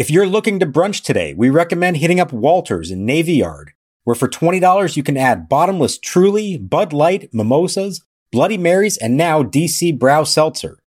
If 0.00 0.10
you're 0.10 0.26
looking 0.26 0.58
to 0.60 0.66
brunch 0.66 1.02
today, 1.02 1.34
we 1.34 1.50
recommend 1.50 1.98
hitting 1.98 2.20
up 2.20 2.32
Walters 2.32 2.90
in 2.90 3.04
Navy 3.04 3.34
Yard, 3.34 3.72
where 4.04 4.14
for 4.14 4.28
$20 4.28 4.96
you 4.96 5.02
can 5.02 5.18
add 5.18 5.46
bottomless 5.46 5.98
Truly, 5.98 6.56
Bud 6.56 6.94
Light, 6.94 7.28
Mimosas, 7.34 8.02
Bloody 8.32 8.56
Marys, 8.56 8.96
and 8.96 9.18
now 9.18 9.42
DC 9.42 9.98
Brau 9.98 10.26
Seltzer. 10.26 10.78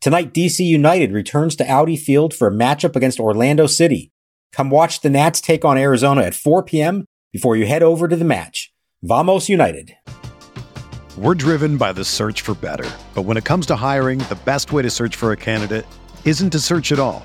Tonight, 0.00 0.34
DC 0.34 0.66
United 0.66 1.12
returns 1.12 1.54
to 1.54 1.70
Audi 1.70 1.96
Field 1.96 2.34
for 2.34 2.48
a 2.48 2.50
matchup 2.50 2.96
against 2.96 3.20
Orlando 3.20 3.68
City. 3.68 4.10
Come 4.52 4.70
watch 4.70 5.00
the 5.00 5.10
Nats 5.10 5.40
take 5.40 5.64
on 5.64 5.78
Arizona 5.78 6.22
at 6.22 6.34
4 6.34 6.64
p.m. 6.64 7.04
before 7.32 7.54
you 7.54 7.66
head 7.66 7.84
over 7.84 8.08
to 8.08 8.16
the 8.16 8.24
match. 8.24 8.72
Vamos 9.00 9.48
United. 9.48 9.94
We're 11.16 11.36
driven 11.36 11.76
by 11.76 11.92
the 11.92 12.04
search 12.04 12.40
for 12.40 12.56
better. 12.56 12.90
But 13.14 13.22
when 13.22 13.36
it 13.36 13.44
comes 13.44 13.66
to 13.66 13.76
hiring, 13.76 14.18
the 14.18 14.38
best 14.44 14.72
way 14.72 14.82
to 14.82 14.90
search 14.90 15.14
for 15.14 15.30
a 15.30 15.36
candidate 15.36 15.86
isn't 16.24 16.50
to 16.50 16.58
search 16.58 16.90
at 16.90 16.98
all. 16.98 17.24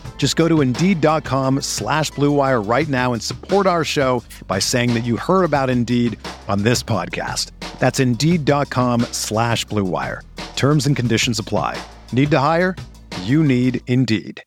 Just 0.21 0.35
go 0.35 0.47
to 0.47 0.61
Indeed.com 0.61 1.61
slash 1.61 2.11
BlueWire 2.11 2.69
right 2.69 2.87
now 2.87 3.13
and 3.13 3.23
support 3.23 3.65
our 3.65 3.83
show 3.83 4.23
by 4.45 4.59
saying 4.59 4.93
that 4.93 4.99
you 5.03 5.17
heard 5.17 5.43
about 5.43 5.71
Indeed 5.71 6.15
on 6.47 6.61
this 6.61 6.83
podcast. 6.83 7.49
That's 7.79 7.99
Indeed.com 7.99 9.01
slash 9.13 9.65
BlueWire. 9.65 10.21
Terms 10.55 10.85
and 10.85 10.95
conditions 10.95 11.39
apply. 11.39 11.83
Need 12.13 12.29
to 12.29 12.37
hire? 12.37 12.75
You 13.23 13.43
need 13.43 13.81
Indeed. 13.87 14.43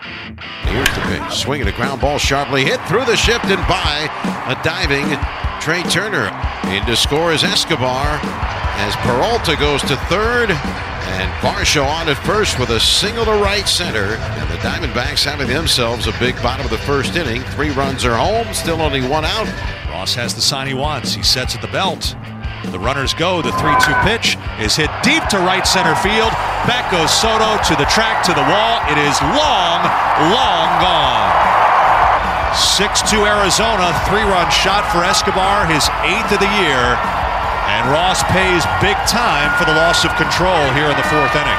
Here's 0.00 0.88
the 0.88 1.00
pitch. 1.02 1.30
Swinging 1.38 1.68
a 1.68 1.72
ground 1.76 2.00
ball 2.00 2.18
sharply 2.18 2.64
hit 2.64 2.80
through 2.86 3.04
the 3.04 3.14
shift 3.14 3.44
and 3.44 3.64
by 3.68 4.10
a 4.48 4.60
diving 4.64 5.06
Trea 5.60 5.84
Turner. 5.84 6.26
In 6.74 6.84
to 6.86 6.96
score 6.96 7.32
is 7.32 7.44
Escobar 7.44 8.57
as 8.78 8.94
Peralta 8.96 9.56
goes 9.56 9.82
to 9.82 9.96
third 10.06 10.50
and 10.50 11.30
Varsho 11.42 11.84
on 11.84 12.08
at 12.08 12.16
first 12.18 12.60
with 12.60 12.70
a 12.70 12.78
single 12.78 13.24
to 13.24 13.32
right 13.42 13.66
center. 13.66 14.14
And 14.14 14.50
the 14.50 14.56
Diamondbacks 14.62 15.24
having 15.24 15.48
themselves 15.48 16.06
a 16.06 16.12
big 16.18 16.36
bottom 16.42 16.64
of 16.64 16.70
the 16.70 16.78
first 16.78 17.16
inning. 17.16 17.42
Three 17.58 17.70
runs 17.70 18.04
are 18.04 18.16
home, 18.16 18.54
still 18.54 18.80
only 18.80 19.00
one 19.00 19.24
out. 19.24 19.48
Ross 19.90 20.14
has 20.14 20.34
the 20.34 20.40
sign 20.40 20.68
he 20.68 20.74
wants. 20.74 21.12
He 21.12 21.24
sets 21.24 21.56
at 21.56 21.62
the 21.62 21.68
belt. 21.68 22.14
The 22.70 22.78
runners 22.78 23.14
go. 23.14 23.42
The 23.42 23.52
3 23.52 23.74
2 23.82 23.94
pitch 24.06 24.38
is 24.60 24.76
hit 24.76 24.90
deep 25.02 25.26
to 25.34 25.38
right 25.38 25.66
center 25.66 25.94
field. 25.96 26.30
Back 26.70 26.92
goes 26.92 27.10
Soto 27.10 27.58
to 27.58 27.74
the 27.74 27.88
track, 27.90 28.22
to 28.26 28.32
the 28.34 28.46
wall. 28.46 28.78
It 28.86 28.98
is 28.98 29.18
long, 29.34 29.82
long 30.30 30.70
gone. 30.78 31.34
6 32.54 33.10
2 33.10 33.26
Arizona, 33.26 33.90
three 34.06 34.22
run 34.22 34.50
shot 34.50 34.86
for 34.90 35.02
Escobar, 35.02 35.66
his 35.66 35.88
eighth 36.06 36.30
of 36.30 36.40
the 36.40 36.52
year. 36.62 37.17
And 37.68 37.90
Ross 37.90 38.22
pays 38.24 38.64
big 38.80 38.96
time 39.06 39.56
for 39.58 39.66
the 39.66 39.76
loss 39.76 40.02
of 40.02 40.10
control 40.16 40.72
here 40.72 40.86
in 40.86 40.96
the 40.96 41.02
fourth 41.02 41.36
inning. 41.36 41.58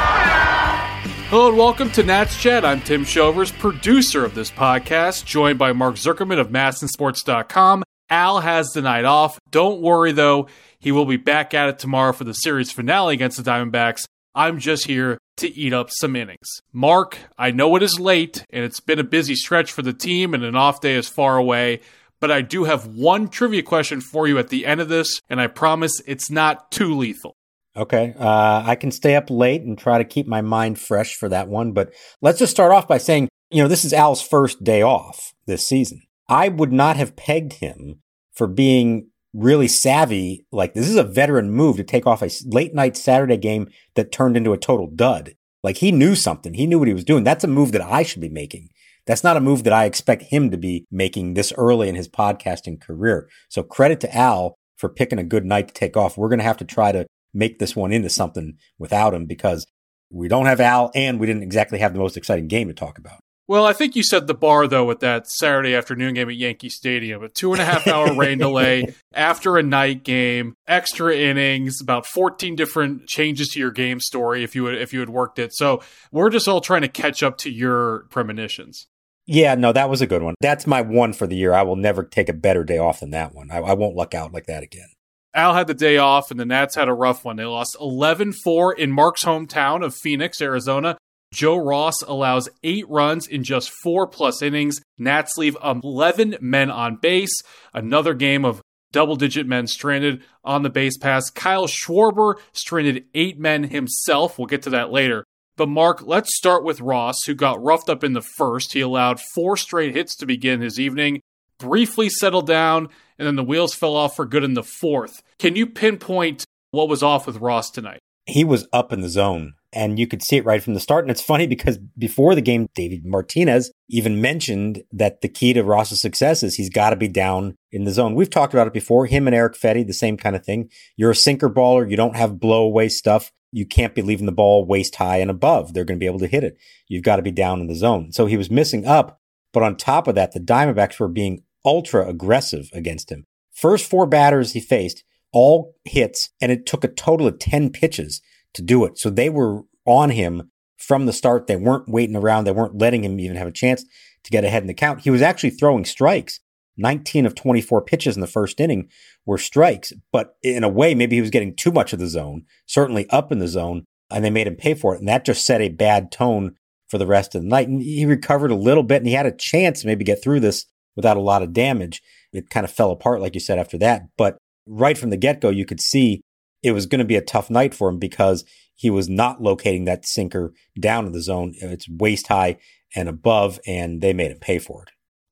Hello 1.29 1.49
and 1.49 1.57
welcome 1.57 1.91
to 1.91 2.01
Nats 2.01 2.35
Chat. 2.41 2.65
I'm 2.65 2.81
Tim 2.81 3.05
Shovers, 3.05 3.51
producer 3.51 4.25
of 4.25 4.33
this 4.33 4.49
podcast, 4.49 5.25
joined 5.25 5.59
by 5.59 5.71
Mark 5.71 5.95
Zuckerman 5.95 6.39
of 6.39 6.49
MASNsports.com. 6.49 7.83
Al 8.09 8.39
has 8.39 8.69
the 8.71 8.81
night 8.81 9.05
off. 9.05 9.37
Don't 9.51 9.81
worry 9.81 10.11
though, 10.11 10.47
he 10.79 10.91
will 10.91 11.05
be 11.05 11.15
back 11.15 11.53
at 11.53 11.69
it 11.69 11.77
tomorrow 11.77 12.11
for 12.11 12.23
the 12.23 12.33
series 12.33 12.71
finale 12.71 13.13
against 13.13 13.37
the 13.37 13.43
Diamondbacks. 13.47 14.05
I'm 14.33 14.57
just 14.57 14.87
here 14.87 15.19
to 15.37 15.55
eat 15.55 15.73
up 15.73 15.91
some 15.91 16.15
innings. 16.15 16.47
Mark, 16.73 17.19
I 17.37 17.51
know 17.51 17.75
it 17.75 17.83
is 17.83 17.99
late 17.99 18.43
and 18.49 18.63
it's 18.65 18.79
been 18.79 18.97
a 18.97 19.03
busy 19.03 19.35
stretch 19.35 19.71
for 19.71 19.83
the 19.83 19.93
team 19.93 20.33
and 20.33 20.43
an 20.43 20.55
off 20.55 20.81
day 20.81 20.95
is 20.95 21.07
far 21.07 21.37
away, 21.37 21.81
but 22.19 22.31
I 22.31 22.41
do 22.41 22.65
have 22.65 22.87
one 22.87 23.27
trivia 23.27 23.63
question 23.63 24.01
for 24.01 24.27
you 24.27 24.37
at 24.37 24.49
the 24.49 24.65
end 24.65 24.81
of 24.81 24.89
this, 24.89 25.21
and 25.29 25.39
I 25.39 25.47
promise 25.47 26.01
it's 26.05 26.29
not 26.29 26.71
too 26.71 26.95
lethal. 26.95 27.35
Okay. 27.75 28.13
Uh, 28.17 28.63
I 28.65 28.75
can 28.75 28.91
stay 28.91 29.15
up 29.15 29.29
late 29.29 29.61
and 29.61 29.77
try 29.77 29.99
to 29.99 30.03
keep 30.03 30.27
my 30.27 30.41
mind 30.41 30.79
fresh 30.79 31.15
for 31.15 31.29
that 31.29 31.47
one. 31.47 31.71
But 31.71 31.93
let's 32.21 32.39
just 32.39 32.51
start 32.51 32.71
off 32.71 32.87
by 32.87 32.97
saying, 32.97 33.29
you 33.51 33.61
know, 33.61 33.69
this 33.69 33.85
is 33.85 33.93
Al's 33.93 34.21
first 34.21 34.63
day 34.63 34.81
off 34.81 35.33
this 35.45 35.65
season. 35.65 36.01
I 36.27 36.49
would 36.49 36.73
not 36.73 36.97
have 36.97 37.15
pegged 37.15 37.53
him 37.53 38.01
for 38.33 38.47
being 38.47 39.09
really 39.33 39.67
savvy. 39.67 40.45
Like 40.51 40.73
this 40.73 40.89
is 40.89 40.95
a 40.95 41.03
veteran 41.03 41.51
move 41.51 41.77
to 41.77 41.83
take 41.83 42.05
off 42.05 42.21
a 42.21 42.29
late 42.45 42.73
night 42.73 42.97
Saturday 42.97 43.37
game 43.37 43.69
that 43.95 44.11
turned 44.11 44.35
into 44.35 44.53
a 44.53 44.57
total 44.57 44.87
dud. 44.87 45.35
Like 45.63 45.77
he 45.77 45.91
knew 45.91 46.15
something. 46.15 46.53
He 46.53 46.67
knew 46.67 46.79
what 46.79 46.87
he 46.87 46.93
was 46.93 47.03
doing. 47.03 47.23
That's 47.23 47.43
a 47.43 47.47
move 47.47 47.71
that 47.71 47.81
I 47.81 48.03
should 48.03 48.21
be 48.21 48.29
making. 48.29 48.69
That's 49.09 49.23
not 49.23 49.37
a 49.37 49.41
move 49.41 49.63
that 49.63 49.73
I 49.73 49.85
expect 49.85 50.21
him 50.21 50.51
to 50.51 50.57
be 50.57 50.85
making 50.91 51.33
this 51.33 51.51
early 51.57 51.89
in 51.89 51.95
his 51.95 52.07
podcasting 52.07 52.79
career. 52.79 53.27
So 53.49 53.63
credit 53.63 53.99
to 54.01 54.15
Al 54.15 54.53
for 54.77 54.87
picking 54.87 55.17
a 55.17 55.23
good 55.23 55.45
night 55.45 55.67
to 55.69 55.73
take 55.73 55.97
off. 55.97 56.15
We're 56.15 56.29
going 56.29 56.37
to 56.37 56.45
have 56.45 56.57
to 56.57 56.63
try 56.63 56.91
to 56.91 57.07
make 57.33 57.57
this 57.57 57.75
one 57.75 57.91
into 57.91 58.11
something 58.11 58.59
without 58.77 59.15
him 59.15 59.25
because 59.25 59.65
we 60.11 60.27
don't 60.27 60.45
have 60.45 60.59
Al 60.59 60.91
and 60.93 61.19
we 61.19 61.25
didn't 61.25 61.41
exactly 61.41 61.79
have 61.79 61.93
the 61.93 61.99
most 61.99 62.17
exciting 62.17 62.47
game 62.47 62.67
to 62.67 62.73
talk 62.75 62.99
about. 62.99 63.17
Well, 63.47 63.65
I 63.65 63.73
think 63.73 63.95
you 63.95 64.03
set 64.03 64.27
the 64.27 64.35
bar 64.35 64.67
though 64.67 64.85
with 64.85 64.99
that 64.99 65.27
Saturday 65.27 65.73
afternoon 65.73 66.13
game 66.13 66.29
at 66.29 66.35
Yankee 66.35 66.69
Stadium. 66.69 67.23
A 67.23 67.29
two 67.29 67.51
and 67.51 67.59
a 67.59 67.65
half 67.65 67.87
hour 67.87 68.13
rain 68.15 68.37
delay 68.37 68.93
after 69.11 69.57
a 69.57 69.63
night 69.63 70.03
game, 70.03 70.53
extra 70.67 71.17
innings, 71.17 71.81
about 71.81 72.05
fourteen 72.05 72.55
different 72.55 73.07
changes 73.07 73.47
to 73.47 73.59
your 73.59 73.71
game 73.71 73.99
story 73.99 74.43
if 74.43 74.53
you 74.53 74.65
had, 74.65 74.75
if 74.75 74.93
you 74.93 74.99
had 74.99 75.09
worked 75.09 75.39
it. 75.39 75.51
So 75.55 75.81
we're 76.11 76.29
just 76.29 76.47
all 76.47 76.61
trying 76.61 76.83
to 76.83 76.87
catch 76.87 77.23
up 77.23 77.39
to 77.39 77.49
your 77.49 78.05
premonitions. 78.11 78.85
Yeah, 79.31 79.53
no, 79.53 79.71
that 79.73 79.91
was 79.91 80.01
a 80.01 80.07
good 80.07 80.23
one. 80.23 80.33
That's 80.41 80.65
my 80.65 80.81
one 80.81 81.13
for 81.13 81.27
the 81.27 81.35
year. 81.35 81.53
I 81.53 81.61
will 81.61 81.75
never 81.75 82.03
take 82.03 82.29
a 82.29 82.33
better 82.33 82.63
day 82.63 82.79
off 82.79 83.01
than 83.01 83.11
that 83.11 83.35
one. 83.35 83.51
I, 83.51 83.57
I 83.57 83.73
won't 83.73 83.95
luck 83.95 84.15
out 84.15 84.33
like 84.33 84.47
that 84.47 84.63
again. 84.63 84.87
Al 85.35 85.53
had 85.53 85.67
the 85.67 85.75
day 85.75 85.97
off, 85.97 86.31
and 86.31 86.39
the 86.39 86.45
Nats 86.45 86.73
had 86.73 86.89
a 86.89 86.93
rough 86.93 87.23
one. 87.23 87.35
They 87.35 87.45
lost 87.45 87.77
11 87.79 88.33
4 88.43 88.73
in 88.73 88.91
Mark's 88.91 89.23
hometown 89.23 89.85
of 89.85 89.93
Phoenix, 89.93 90.41
Arizona. 90.41 90.97
Joe 91.31 91.57
Ross 91.57 92.01
allows 92.01 92.49
eight 92.63 92.89
runs 92.89 93.27
in 93.27 93.43
just 93.43 93.69
four 93.69 94.07
plus 94.07 94.41
innings. 94.41 94.81
Nats 94.97 95.37
leave 95.37 95.55
11 95.63 96.37
men 96.41 96.71
on 96.71 96.95
base. 96.95 97.43
Another 97.71 98.15
game 98.15 98.43
of 98.43 98.63
double 98.91 99.15
digit 99.15 99.45
men 99.45 99.67
stranded 99.67 100.23
on 100.43 100.63
the 100.63 100.71
base 100.71 100.97
pass. 100.97 101.29
Kyle 101.29 101.67
Schwarber 101.67 102.39
stranded 102.51 103.05
eight 103.13 103.37
men 103.37 103.65
himself. 103.65 104.39
We'll 104.39 104.47
get 104.47 104.63
to 104.63 104.71
that 104.71 104.91
later. 104.91 105.23
But 105.59 105.67
Mark, 105.67 106.03
let's 106.03 106.37
start 106.37 106.63
with 106.63 106.79
Ross, 106.79 107.25
who 107.25 107.35
got 107.35 107.61
roughed 107.61 107.89
up 107.89 108.01
in 108.01 108.13
the 108.13 108.21
first. 108.21 108.71
He 108.71 108.79
allowed 108.79 109.19
four 109.19 109.57
straight 109.57 109.93
hits 109.93 110.15
to 110.15 110.25
begin 110.25 110.61
his 110.61 110.79
evening, 110.79 111.19
briefly 111.57 112.07
settled 112.07 112.47
down, 112.47 112.87
and 113.17 113.27
then 113.27 113.35
the 113.35 113.43
wheels 113.43 113.75
fell 113.75 113.97
off 113.97 114.15
for 114.15 114.25
good 114.25 114.45
in 114.45 114.53
the 114.53 114.63
fourth. 114.63 115.21
Can 115.37 115.57
you 115.57 115.67
pinpoint 115.67 116.45
what 116.71 116.87
was 116.87 117.03
off 117.03 117.27
with 117.27 117.41
Ross 117.41 117.71
tonight? 117.71 117.99
He 118.25 118.45
was 118.45 118.69
up 118.71 118.93
in 118.93 119.01
the 119.01 119.09
zone 119.09 119.55
and 119.73 119.99
you 119.99 120.07
could 120.07 120.23
see 120.23 120.37
it 120.37 120.45
right 120.45 120.63
from 120.63 120.75
the 120.75 120.79
start. 120.79 121.03
And 121.03 121.11
it's 121.11 121.21
funny 121.21 121.45
because 121.45 121.77
before 121.97 122.35
the 122.35 122.41
game, 122.41 122.67
Davey 122.73 123.01
Martinez 123.03 123.71
even 123.89 124.21
mentioned 124.21 124.83
that 124.93 125.21
the 125.21 125.27
key 125.27 125.51
to 125.53 125.63
Ross's 125.63 125.99
success 125.99 126.41
is 126.41 126.55
he's 126.55 126.69
got 126.69 126.91
to 126.91 126.95
be 126.95 127.07
down 127.07 127.55
in 127.71 127.83
the 127.83 127.91
zone. 127.91 128.15
We've 128.15 128.29
talked 128.29 128.53
about 128.53 128.67
it 128.67 128.73
before. 128.73 129.07
Him 129.07 129.27
and 129.27 129.35
Erick 129.35 129.55
Fedde, 129.55 129.85
the 129.85 129.93
same 129.93 130.15
kind 130.15 130.35
of 130.37 130.45
thing. 130.45 130.69
You're 130.95 131.11
a 131.11 131.15
sinker 131.15 131.49
baller. 131.49 131.89
You 131.89 131.97
don't 131.97 132.15
have 132.15 132.39
blow 132.39 132.63
away 132.63 132.87
stuff. 132.87 133.31
You 133.51 133.65
can't 133.65 133.95
be 133.95 134.01
leaving 134.01 134.25
the 134.25 134.31
ball 134.31 134.65
waist 134.65 134.95
high 134.95 135.17
and 135.17 135.31
above. 135.31 135.73
They're 135.73 135.85
going 135.85 135.97
to 135.97 136.03
be 136.03 136.05
able 136.05 136.19
to 136.19 136.27
hit 136.27 136.43
it. 136.43 136.57
You've 136.87 137.03
got 137.03 137.17
to 137.17 137.21
be 137.21 137.31
down 137.31 137.61
in 137.61 137.67
the 137.67 137.75
zone. 137.75 138.11
So 138.11 138.25
he 138.25 138.37
was 138.37 138.51
missing 138.51 138.85
up. 138.85 139.19
But 139.51 139.63
on 139.63 139.75
top 139.75 140.07
of 140.07 140.15
that, 140.15 140.33
the 140.33 140.39
Diamondbacks 140.39 140.99
were 140.99 141.07
being 141.07 141.43
ultra 141.65 142.07
aggressive 142.07 142.69
against 142.73 143.11
him. 143.11 143.25
First 143.51 143.89
four 143.89 144.05
batters 144.05 144.53
he 144.53 144.59
faced, 144.59 145.03
all 145.33 145.75
hits, 145.85 146.29
and 146.39 146.51
it 146.51 146.65
took 146.65 146.83
a 146.83 146.87
total 146.87 147.27
of 147.27 147.39
10 147.39 147.71
pitches 147.71 148.21
to 148.53 148.61
do 148.61 148.85
it. 148.85 148.97
So 148.97 149.09
they 149.09 149.29
were 149.29 149.63
on 149.85 150.11
him 150.11 150.51
from 150.77 151.05
the 151.05 151.13
start. 151.13 151.47
They 151.47 151.55
weren't 151.55 151.89
waiting 151.89 152.15
around. 152.15 152.45
They 152.45 152.51
weren't 152.51 152.77
letting 152.77 153.03
him 153.03 153.19
even 153.19 153.37
have 153.37 153.47
a 153.47 153.51
chance 153.51 153.83
to 154.23 154.31
get 154.31 154.45
ahead 154.45 154.63
in 154.63 154.67
the 154.67 154.73
count. 154.73 155.01
He 155.01 155.09
was 155.09 155.21
actually 155.21 155.51
throwing 155.51 155.85
strikes. 155.85 156.39
19 156.79 157.25
of 157.25 157.35
24 157.35 157.83
pitches 157.83 158.15
in 158.15 158.21
the 158.21 158.27
first 158.27 158.59
inning 158.59 158.89
were 159.25 159.37
strikes, 159.37 159.93
but 160.11 160.35
in 160.41 160.63
a 160.63 160.69
way, 160.69 160.95
maybe 160.95 161.15
he 161.15 161.21
was 161.21 161.29
getting 161.29 161.55
too 161.55 161.71
much 161.71 161.93
of 161.93 161.99
the 161.99 162.07
zone, 162.07 162.45
certainly 162.65 163.09
up 163.09 163.31
in 163.31 163.39
the 163.39 163.47
zone, 163.47 163.85
and 164.09 164.25
they 164.25 164.29
made 164.29 164.47
him 164.47 164.55
pay 164.55 164.73
for 164.73 164.95
it. 164.95 164.99
And 164.99 165.07
that 165.07 165.25
just 165.25 165.45
set 165.45 165.61
a 165.61 165.69
bad 165.69 166.11
tone 166.11 166.55
for 166.87 166.97
the 166.97 167.07
rest 167.07 167.35
of 167.35 167.41
the 167.41 167.47
night. 167.47 167.67
And 167.67 167.81
he 167.81 168.05
recovered 168.05 168.51
a 168.51 168.55
little 168.55 168.83
bit 168.83 168.97
and 168.97 169.07
he 169.07 169.13
had 169.13 169.27
a 169.27 169.31
chance 169.31 169.81
to 169.81 169.87
maybe 169.87 170.03
get 170.03 170.21
through 170.23 170.39
this 170.39 170.65
without 170.95 171.17
a 171.17 171.21
lot 171.21 171.43
of 171.43 171.53
damage. 171.53 172.01
It 172.33 172.49
kind 172.49 172.63
of 172.63 172.71
fell 172.71 172.91
apart, 172.91 173.21
like 173.21 173.35
you 173.35 173.39
said, 173.39 173.59
after 173.59 173.77
that. 173.77 174.03
But 174.17 174.37
right 174.65 174.97
from 174.97 175.11
the 175.11 175.17
get 175.17 175.41
go, 175.41 175.49
you 175.49 175.65
could 175.65 175.79
see 175.79 176.21
it 176.63 176.71
was 176.71 176.85
going 176.85 176.99
to 176.99 177.05
be 177.05 177.15
a 177.15 177.21
tough 177.21 177.49
night 177.49 177.73
for 177.73 177.89
him 177.89 177.99
because 177.99 178.43
he 178.75 178.89
was 178.89 179.07
not 179.07 179.41
locating 179.41 179.85
that 179.85 180.05
sinker 180.05 180.53
down 180.79 181.05
in 181.05 181.11
the 181.11 181.21
zone. 181.21 181.53
It's 181.57 181.87
waist 181.89 182.27
high 182.27 182.57
and 182.95 183.07
above, 183.07 183.59
and 183.67 184.01
they 184.01 184.13
made 184.13 184.31
him 184.31 184.39
pay 184.39 184.57
for 184.57 184.83
it. 184.83 184.89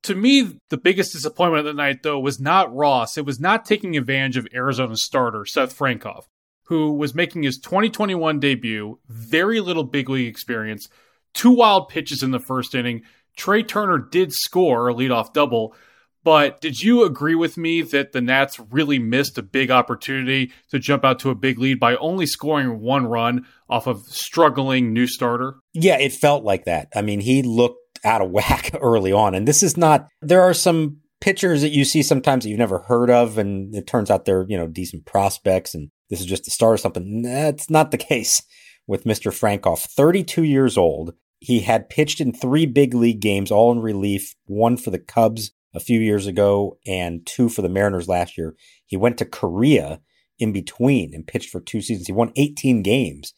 To 0.08 0.16
me, 0.16 0.58
the 0.70 0.78
biggest 0.78 1.12
disappointment 1.12 1.60
of 1.60 1.66
the 1.66 1.74
night, 1.74 2.02
though, 2.02 2.18
was 2.18 2.40
not 2.40 2.74
Ross. 2.74 3.18
It 3.18 3.26
was 3.26 3.42
not 3.42 3.66
taking 3.66 3.98
advantage 3.98 4.38
of 4.38 4.48
Arizona's 4.54 5.04
starter, 5.04 5.44
Seth 5.44 5.78
Frankoff, 5.78 6.28
who 6.68 6.94
was 6.94 7.14
making 7.14 7.44
his 7.44 7.58
2021 7.58 8.40
debut, 8.40 9.00
very 9.10 9.60
little 9.60 9.84
big 9.84 10.08
league 10.08 10.30
experience, 10.30 10.88
two 11.34 11.52
wild 11.52 11.90
pitches 11.90 12.24
in 12.24 12.32
the 12.32 12.40
first 12.40 12.74
inning. 12.74 13.02
Trea 13.36 13.64
Turner 13.64 13.98
did 13.98 14.32
score 14.32 14.88
a 14.88 14.94
leadoff 14.94 15.34
double, 15.34 15.76
but 16.24 16.62
did 16.62 16.80
you 16.80 17.04
agree 17.04 17.36
with 17.36 17.58
me 17.58 17.82
that 17.82 18.14
the 18.14 18.22
Nats 18.22 18.62
really 18.72 19.00
missed 19.00 19.38
a 19.38 19.44
big 19.44 19.70
opportunity 19.72 20.54
to 20.70 20.80
jump 20.80 21.04
out 21.04 21.20
to 21.20 21.32
a 21.32 21.36
big 21.36 21.60
lead 21.60 21.82
by 21.82 21.98
only 21.98 22.28
scoring 22.28 22.80
one 22.80 23.08
run 23.08 23.46
off 23.70 23.88
of 23.88 24.04
struggling 24.04 24.94
new 24.94 25.06
starter? 25.06 25.56
Yeah, 25.74 25.98
it 26.00 26.14
felt 26.14 26.46
like 26.46 26.64
that. 26.64 26.88
I 26.96 27.02
mean, 27.02 27.20
he 27.20 27.44
looked 27.44 27.87
out 28.04 28.22
of 28.22 28.32
whack 28.32 28.72
early 28.82 29.12
on. 29.12 29.36
And 29.36 29.48
this 29.48 29.64
is 29.64 29.78
not, 29.78 30.08
there 30.22 30.42
are 30.42 30.54
some 30.54 30.98
pitchers 31.22 31.62
that 31.62 31.72
you 31.72 31.84
see 31.86 32.04
sometimes 32.04 32.44
that 32.44 32.50
you've 32.50 32.60
never 32.60 32.80
heard 32.80 33.10
of, 33.10 33.38
and 33.38 33.74
it 33.76 33.88
turns 33.88 34.12
out 34.12 34.26
they're, 34.26 34.46
you 34.48 34.58
know, 34.58 34.68
decent 34.68 35.06
prospects, 35.06 35.74
and 35.74 35.90
this 36.10 36.20
is 36.20 36.26
just 36.26 36.46
the 36.46 36.52
start 36.52 36.76
of 36.76 36.80
something. 36.80 37.22
That's 37.22 37.70
not 37.70 37.92
the 37.92 37.98
case 37.98 38.42
with 38.88 39.04
Mr. 39.04 39.32
Frankoff. 39.32 39.80
32 39.80 40.44
years 40.44 40.78
old. 40.78 41.14
He 41.40 41.60
had 41.60 41.90
pitched 41.90 42.20
in 42.20 42.34
three 42.34 42.66
big 42.66 42.94
league 42.94 43.20
games, 43.20 43.52
all 43.52 43.72
in 43.72 43.80
relief, 43.80 44.34
one 44.46 44.76
for 44.76 44.90
the 44.90 45.00
Cubs 45.00 45.52
a 45.76 45.80
few 45.80 46.00
years 46.00 46.26
ago 46.26 46.80
and 46.88 47.26
two 47.26 47.50
for 47.50 47.62
the 47.62 47.70
Mariners 47.70 48.08
last 48.08 48.38
year. 48.38 48.56
He 48.86 48.98
went 48.98 49.18
to 49.20 49.26
Korea 49.26 50.02
in 50.40 50.52
between 50.52 51.14
and 51.14 51.28
pitched 51.28 51.50
for 51.50 51.60
two 51.60 51.82
seasons. 51.82 52.08
He 52.08 52.14
won 52.14 52.32
18 52.36 52.82
games 52.82 53.34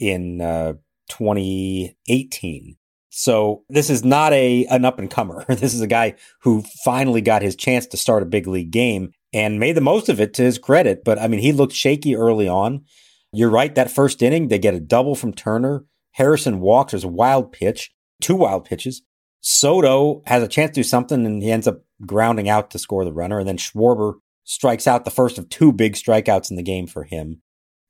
in 0.00 0.40
uh, 0.40 0.74
2018. 1.08 2.76
So 3.16 3.62
this 3.68 3.90
is 3.90 4.04
not 4.04 4.32
a 4.32 4.66
an 4.66 4.84
up 4.84 4.98
and 4.98 5.08
comer. 5.08 5.44
This 5.48 5.72
is 5.72 5.80
a 5.80 5.86
guy 5.86 6.16
who 6.42 6.64
finally 6.84 7.20
got 7.20 7.42
his 7.42 7.54
chance 7.54 7.86
to 7.86 7.96
start 7.96 8.24
a 8.24 8.26
big 8.26 8.48
league 8.48 8.72
game 8.72 9.12
and 9.32 9.60
made 9.60 9.76
the 9.76 9.80
most 9.80 10.08
of 10.08 10.20
it 10.20 10.34
to 10.34 10.42
his 10.42 10.58
credit. 10.58 11.04
But 11.04 11.20
I 11.20 11.28
mean, 11.28 11.38
he 11.38 11.52
looked 11.52 11.74
shaky 11.74 12.16
early 12.16 12.48
on. 12.48 12.84
You're 13.32 13.50
right. 13.50 13.72
That 13.72 13.92
first 13.92 14.20
inning, 14.20 14.48
they 14.48 14.58
get 14.58 14.74
a 14.74 14.80
double 14.80 15.14
from 15.14 15.32
Turner. 15.32 15.84
Harrison 16.12 16.58
walks. 16.58 16.90
There's 16.90 17.04
a 17.04 17.08
wild 17.08 17.52
pitch, 17.52 17.92
two 18.20 18.34
wild 18.34 18.64
pitches. 18.64 19.02
Soto 19.40 20.22
has 20.26 20.42
a 20.42 20.48
chance 20.48 20.70
to 20.70 20.80
do 20.80 20.82
something 20.82 21.24
and 21.24 21.40
he 21.40 21.52
ends 21.52 21.68
up 21.68 21.82
grounding 22.04 22.48
out 22.48 22.72
to 22.72 22.80
score 22.80 23.04
the 23.04 23.12
runner. 23.12 23.38
And 23.38 23.46
then 23.46 23.58
Schwarber 23.58 24.14
strikes 24.42 24.88
out 24.88 25.04
the 25.04 25.12
first 25.12 25.38
of 25.38 25.48
two 25.48 25.72
big 25.72 25.92
strikeouts 25.92 26.50
in 26.50 26.56
the 26.56 26.62
game 26.64 26.88
for 26.88 27.04
him. 27.04 27.42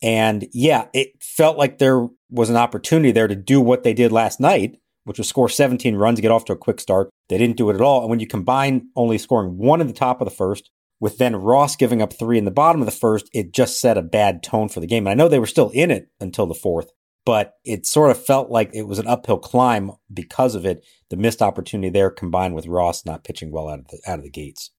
And 0.02 0.46
yeah, 0.52 0.88
it 0.92 1.12
felt 1.22 1.56
like 1.56 1.78
there 1.78 2.08
was 2.28 2.50
an 2.50 2.56
opportunity 2.56 3.10
there 3.10 3.28
to 3.28 3.34
do 3.34 3.58
what 3.58 3.84
they 3.84 3.94
did 3.94 4.12
last 4.12 4.38
night, 4.38 4.76
which 5.04 5.18
was 5.18 5.28
score 5.28 5.48
17 5.48 5.96
runs, 5.96 6.20
get 6.20 6.30
off 6.30 6.44
to 6.46 6.52
a 6.52 6.56
quick 6.56 6.80
start. 6.80 7.10
They 7.28 7.38
didn't 7.38 7.56
do 7.56 7.70
it 7.70 7.74
at 7.74 7.80
all. 7.80 8.00
And 8.00 8.10
when 8.10 8.20
you 8.20 8.26
combine 8.26 8.88
only 8.96 9.18
scoring 9.18 9.56
one 9.56 9.80
in 9.80 9.86
the 9.86 9.92
top 9.92 10.20
of 10.20 10.26
the 10.26 10.34
first 10.34 10.70
with 11.00 11.18
then 11.18 11.36
Ross 11.36 11.76
giving 11.76 12.00
up 12.00 12.12
three 12.12 12.38
in 12.38 12.44
the 12.44 12.50
bottom 12.50 12.80
of 12.80 12.86
the 12.86 12.92
first, 12.92 13.28
it 13.32 13.52
just 13.52 13.80
set 13.80 13.98
a 13.98 14.02
bad 14.02 14.42
tone 14.42 14.68
for 14.68 14.80
the 14.80 14.86
game. 14.86 15.06
And 15.06 15.10
I 15.10 15.14
know 15.14 15.28
they 15.28 15.38
were 15.38 15.46
still 15.46 15.70
in 15.70 15.90
it 15.90 16.08
until 16.20 16.46
the 16.46 16.54
fourth, 16.54 16.90
but 17.26 17.54
it 17.64 17.86
sort 17.86 18.10
of 18.10 18.24
felt 18.24 18.50
like 18.50 18.70
it 18.72 18.86
was 18.86 18.98
an 18.98 19.06
uphill 19.06 19.38
climb 19.38 19.92
because 20.12 20.54
of 20.54 20.64
it. 20.64 20.84
The 21.10 21.16
missed 21.16 21.42
opportunity 21.42 21.90
there 21.90 22.10
combined 22.10 22.54
with 22.54 22.66
Ross 22.66 23.04
not 23.04 23.24
pitching 23.24 23.50
well 23.50 23.68
out 23.68 23.80
of 23.80 23.88
the, 23.88 24.00
out 24.06 24.18
of 24.18 24.24
the 24.24 24.30
gates. 24.30 24.70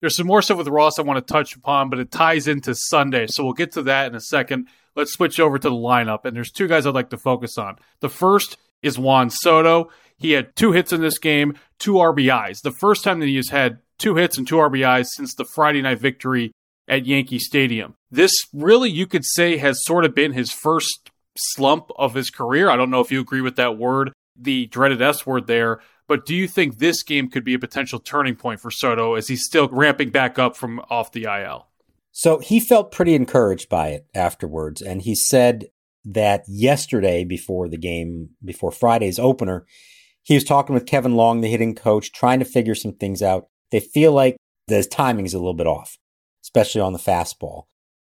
There's 0.00 0.16
some 0.16 0.28
more 0.28 0.42
stuff 0.42 0.58
with 0.58 0.68
Ross 0.68 0.98
I 0.98 1.02
want 1.02 1.24
to 1.24 1.32
touch 1.32 1.56
upon, 1.56 1.90
but 1.90 1.98
it 1.98 2.12
ties 2.12 2.46
into 2.46 2.74
Sunday. 2.74 3.26
So 3.26 3.42
we'll 3.44 3.52
get 3.52 3.72
to 3.72 3.82
that 3.82 4.06
in 4.06 4.14
a 4.14 4.20
second. 4.20 4.68
Let's 4.94 5.12
switch 5.12 5.40
over 5.40 5.58
to 5.58 5.68
the 5.68 5.74
lineup. 5.74 6.24
And 6.24 6.36
there's 6.36 6.52
two 6.52 6.68
guys 6.68 6.86
I'd 6.86 6.94
like 6.94 7.10
to 7.10 7.18
focus 7.18 7.58
on. 7.58 7.76
The 8.00 8.08
first 8.08 8.56
is 8.82 8.98
Juan 8.98 9.30
Soto. 9.30 9.90
He 10.16 10.32
had 10.32 10.54
two 10.56 10.72
hits 10.72 10.92
in 10.92 11.00
this 11.00 11.18
game, 11.18 11.54
two 11.78 11.94
RBIs. 11.94 12.62
The 12.62 12.72
first 12.72 13.04
time 13.04 13.20
that 13.20 13.26
he 13.26 13.36
has 13.36 13.50
had 13.50 13.78
two 13.98 14.16
hits 14.16 14.38
and 14.38 14.46
two 14.46 14.56
RBIs 14.56 15.06
since 15.06 15.34
the 15.34 15.44
Friday 15.44 15.82
night 15.82 16.00
victory 16.00 16.52
at 16.88 17.06
Yankee 17.06 17.38
Stadium. 17.38 17.94
This 18.10 18.32
really, 18.52 18.90
you 18.90 19.06
could 19.06 19.24
say, 19.24 19.58
has 19.58 19.84
sort 19.84 20.04
of 20.04 20.14
been 20.14 20.32
his 20.32 20.50
first 20.50 21.10
slump 21.36 21.90
of 21.96 22.14
his 22.14 22.30
career. 22.30 22.70
I 22.70 22.76
don't 22.76 22.90
know 22.90 23.00
if 23.00 23.12
you 23.12 23.20
agree 23.20 23.40
with 23.40 23.56
that 23.56 23.78
word, 23.78 24.12
the 24.36 24.66
dreaded 24.66 25.02
S 25.02 25.26
word 25.26 25.46
there, 25.46 25.80
but 26.06 26.24
do 26.24 26.34
you 26.34 26.48
think 26.48 26.78
this 26.78 27.02
game 27.02 27.28
could 27.28 27.44
be 27.44 27.54
a 27.54 27.58
potential 27.58 27.98
turning 27.98 28.34
point 28.34 28.60
for 28.60 28.70
Soto 28.70 29.14
as 29.14 29.28
he's 29.28 29.44
still 29.44 29.68
ramping 29.68 30.10
back 30.10 30.38
up 30.38 30.56
from 30.56 30.80
off 30.90 31.12
the 31.12 31.24
IL? 31.24 31.66
So 32.10 32.38
he 32.38 32.58
felt 32.58 32.90
pretty 32.90 33.14
encouraged 33.14 33.68
by 33.68 33.88
it 33.88 34.06
afterwards. 34.14 34.82
And 34.82 35.02
he 35.02 35.14
said 35.14 35.66
that 36.12 36.44
yesterday 36.48 37.24
before 37.24 37.68
the 37.68 37.76
game, 37.76 38.30
before 38.44 38.70
Friday's 38.70 39.18
opener, 39.18 39.66
he 40.22 40.34
was 40.34 40.44
talking 40.44 40.74
with 40.74 40.86
Kevin 40.86 41.14
Long, 41.14 41.40
the 41.40 41.48
hitting 41.48 41.74
coach, 41.74 42.12
trying 42.12 42.38
to 42.38 42.44
figure 42.44 42.74
some 42.74 42.92
things 42.92 43.22
out. 43.22 43.46
They 43.70 43.80
feel 43.80 44.12
like 44.12 44.36
the 44.66 44.82
timing 44.84 45.26
is 45.26 45.34
a 45.34 45.38
little 45.38 45.54
bit 45.54 45.66
off, 45.66 45.98
especially 46.42 46.80
on 46.80 46.92
the 46.92 46.98
fastball 46.98 47.64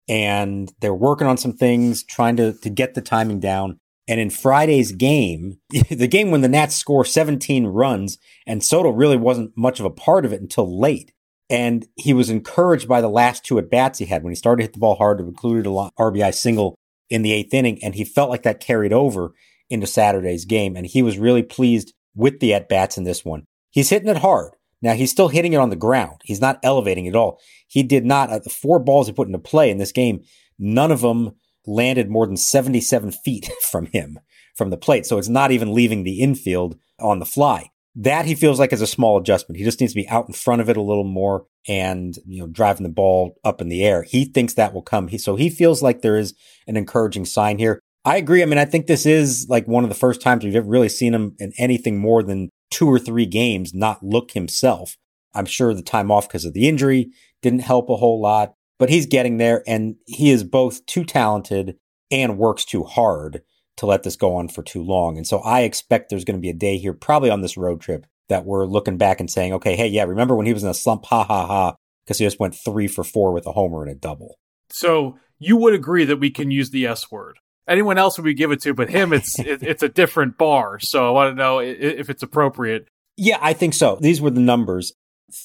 and 0.09 0.73
they're 0.81 0.93
working 0.93 1.27
on 1.27 1.37
some 1.37 1.53
things, 1.53 2.03
trying 2.03 2.35
to, 2.37 2.53
to 2.53 2.69
get 2.69 2.95
the 2.95 3.01
timing 3.01 3.39
down. 3.39 3.77
And 4.07 4.19
in 4.19 4.31
Friday's 4.31 4.91
game, 4.91 5.59
the 5.89 6.07
game 6.07 6.31
when 6.31 6.41
the 6.41 6.49
Nats 6.49 6.75
score 6.75 7.05
17 7.05 7.67
runs 7.67 8.17
and 8.47 8.63
Soto 8.63 8.89
really 8.89 9.17
wasn't 9.17 9.55
much 9.55 9.79
of 9.79 9.85
a 9.85 9.91
part 9.91 10.25
of 10.25 10.33
it 10.33 10.41
until 10.41 10.79
late. 10.79 11.13
And 11.51 11.87
he 11.95 12.13
was 12.13 12.29
encouraged 12.29 12.87
by 12.87 13.01
the 13.01 13.09
last 13.09 13.45
two 13.45 13.59
at 13.59 13.69
bats 13.69 13.99
he 13.99 14.05
had 14.05 14.23
when 14.23 14.31
he 14.31 14.35
started 14.35 14.61
to 14.61 14.65
hit 14.65 14.73
the 14.73 14.79
ball 14.79 14.95
hard, 14.95 15.19
included 15.19 15.67
a 15.67 15.71
lot 15.71 15.93
RBI 15.97 16.33
single 16.33 16.75
in 17.09 17.21
the 17.21 17.31
eighth 17.33 17.53
inning. 17.53 17.79
And 17.83 17.95
he 17.95 18.03
felt 18.03 18.29
like 18.29 18.43
that 18.43 18.59
carried 18.59 18.93
over 18.93 19.33
into 19.69 19.87
Saturday's 19.87 20.45
game. 20.45 20.75
And 20.75 20.85
he 20.85 21.01
was 21.01 21.17
really 21.17 21.43
pleased 21.43 21.93
with 22.15 22.39
the 22.39 22.53
at 22.53 22.69
bats 22.69 22.97
in 22.97 23.03
this 23.03 23.23
one. 23.23 23.45
He's 23.71 23.89
hitting 23.89 24.09
it 24.09 24.17
hard. 24.17 24.53
Now 24.81 24.93
he's 24.93 25.11
still 25.11 25.27
hitting 25.27 25.53
it 25.53 25.59
on 25.59 25.69
the 25.69 25.75
ground. 25.75 26.21
He's 26.23 26.41
not 26.41 26.59
elevating 26.63 27.05
it 27.05 27.09
at 27.09 27.15
all. 27.15 27.39
He 27.67 27.83
did 27.83 28.05
not, 28.05 28.29
uh, 28.29 28.39
the 28.39 28.49
four 28.49 28.79
balls 28.79 29.07
he 29.07 29.13
put 29.13 29.27
into 29.27 29.39
play 29.39 29.69
in 29.69 29.77
this 29.77 29.91
game, 29.91 30.23
none 30.57 30.91
of 30.91 31.01
them 31.01 31.35
landed 31.67 32.09
more 32.09 32.25
than 32.25 32.37
77 32.37 33.11
feet 33.11 33.51
from 33.61 33.87
him, 33.87 34.19
from 34.55 34.69
the 34.69 34.77
plate. 34.77 35.05
So 35.05 35.17
it's 35.17 35.29
not 35.29 35.51
even 35.51 35.73
leaving 35.73 36.03
the 36.03 36.21
infield 36.21 36.77
on 36.99 37.19
the 37.19 37.25
fly. 37.25 37.71
That 38.01 38.25
he 38.25 38.33
feels 38.33 38.59
like 38.59 38.71
is 38.71 38.81
a 38.81 38.87
small 38.87 39.17
adjustment. 39.17 39.57
He 39.57 39.65
just 39.65 39.81
needs 39.81 39.91
to 39.91 39.99
be 39.99 40.07
out 40.07 40.25
in 40.25 40.33
front 40.33 40.61
of 40.61 40.69
it 40.69 40.77
a 40.77 40.81
little 40.81 41.03
more 41.03 41.45
and, 41.67 42.15
you 42.25 42.39
know, 42.39 42.47
driving 42.47 42.83
the 42.83 42.89
ball 42.89 43.35
up 43.43 43.59
in 43.59 43.67
the 43.67 43.83
air. 43.83 44.03
He 44.03 44.23
thinks 44.23 44.53
that 44.53 44.73
will 44.73 44.81
come. 44.81 45.09
He, 45.09 45.17
so 45.17 45.35
he 45.35 45.49
feels 45.49 45.83
like 45.83 46.01
there 46.01 46.17
is 46.17 46.33
an 46.65 46.77
encouraging 46.77 47.25
sign 47.25 47.59
here. 47.59 47.81
I 48.05 48.15
agree. 48.15 48.41
I 48.41 48.45
mean, 48.45 48.57
I 48.57 48.63
think 48.63 48.87
this 48.87 49.05
is 49.05 49.47
like 49.49 49.67
one 49.67 49.83
of 49.83 49.89
the 49.89 49.97
first 49.97 50.21
times 50.21 50.45
we've 50.45 50.55
ever 50.55 50.69
really 50.69 50.87
seen 50.87 51.13
him 51.13 51.35
in 51.39 51.51
anything 51.57 51.99
more 51.99 52.23
than 52.23 52.49
two 52.71 52.87
or 52.87 52.99
three 52.99 53.25
games 53.25 53.73
not 53.73 54.01
look 54.01 54.31
himself. 54.31 54.95
I'm 55.33 55.45
sure 55.45 55.73
the 55.73 55.81
time 55.81 56.09
off 56.09 56.29
because 56.29 56.45
of 56.45 56.53
the 56.53 56.69
injury 56.69 57.11
didn't 57.41 57.59
help 57.59 57.89
a 57.89 57.97
whole 57.97 58.21
lot, 58.21 58.53
but 58.77 58.89
he's 58.89 59.07
getting 59.07 59.37
there 59.37 59.61
and 59.67 59.95
he 60.05 60.31
is 60.31 60.45
both 60.45 60.85
too 60.85 61.03
talented 61.03 61.75
and 62.09 62.37
works 62.37 62.63
too 62.63 62.85
hard 62.85 63.41
to 63.79 63.85
let 63.85 64.03
this 64.03 64.15
go 64.15 64.35
on 64.35 64.47
for 64.47 64.63
too 64.63 64.83
long. 64.83 65.17
And 65.17 65.27
so 65.27 65.39
I 65.39 65.61
expect 65.61 66.09
there's 66.09 66.25
going 66.25 66.37
to 66.37 66.41
be 66.41 66.49
a 66.49 66.53
day 66.53 66.77
here, 66.77 66.93
probably 66.93 67.29
on 67.29 67.41
this 67.41 67.57
road 67.57 67.81
trip, 67.81 68.05
that 68.29 68.45
we're 68.45 68.65
looking 68.65 68.97
back 68.97 69.19
and 69.19 69.29
saying, 69.29 69.53
okay, 69.53 69.75
hey, 69.75 69.87
yeah, 69.87 70.03
remember 70.03 70.35
when 70.35 70.45
he 70.45 70.53
was 70.53 70.63
in 70.63 70.69
a 70.69 70.73
slump? 70.73 71.05
Ha 71.05 71.23
ha 71.23 71.47
ha. 71.47 71.75
Because 72.05 72.19
he 72.19 72.25
just 72.25 72.39
went 72.39 72.55
three 72.55 72.87
for 72.87 73.03
four 73.03 73.33
with 73.33 73.45
a 73.45 73.51
homer 73.51 73.83
and 73.83 73.91
a 73.91 73.95
double. 73.95 74.37
So 74.71 75.17
you 75.37 75.57
would 75.57 75.73
agree 75.73 76.05
that 76.05 76.17
we 76.17 76.29
can 76.29 76.51
use 76.51 76.69
the 76.69 76.85
S 76.85 77.11
word 77.11 77.39
anyone 77.69 77.97
else 77.97 78.17
would 78.17 78.25
we 78.25 78.33
give 78.33 78.51
it 78.51 78.61
to, 78.63 78.73
but 78.73 78.89
him, 78.89 79.13
it's 79.13 79.39
it, 79.39 79.63
it's 79.63 79.83
a 79.83 79.89
different 79.89 80.37
bar. 80.37 80.79
So 80.79 81.07
I 81.07 81.11
want 81.11 81.31
to 81.31 81.41
know 81.41 81.59
if 81.59 82.09
it's 82.09 82.23
appropriate. 82.23 82.87
Yeah, 83.15 83.37
I 83.41 83.53
think 83.53 83.73
so. 83.73 83.97
These 84.01 84.21
were 84.21 84.31
the 84.31 84.41
numbers 84.41 84.93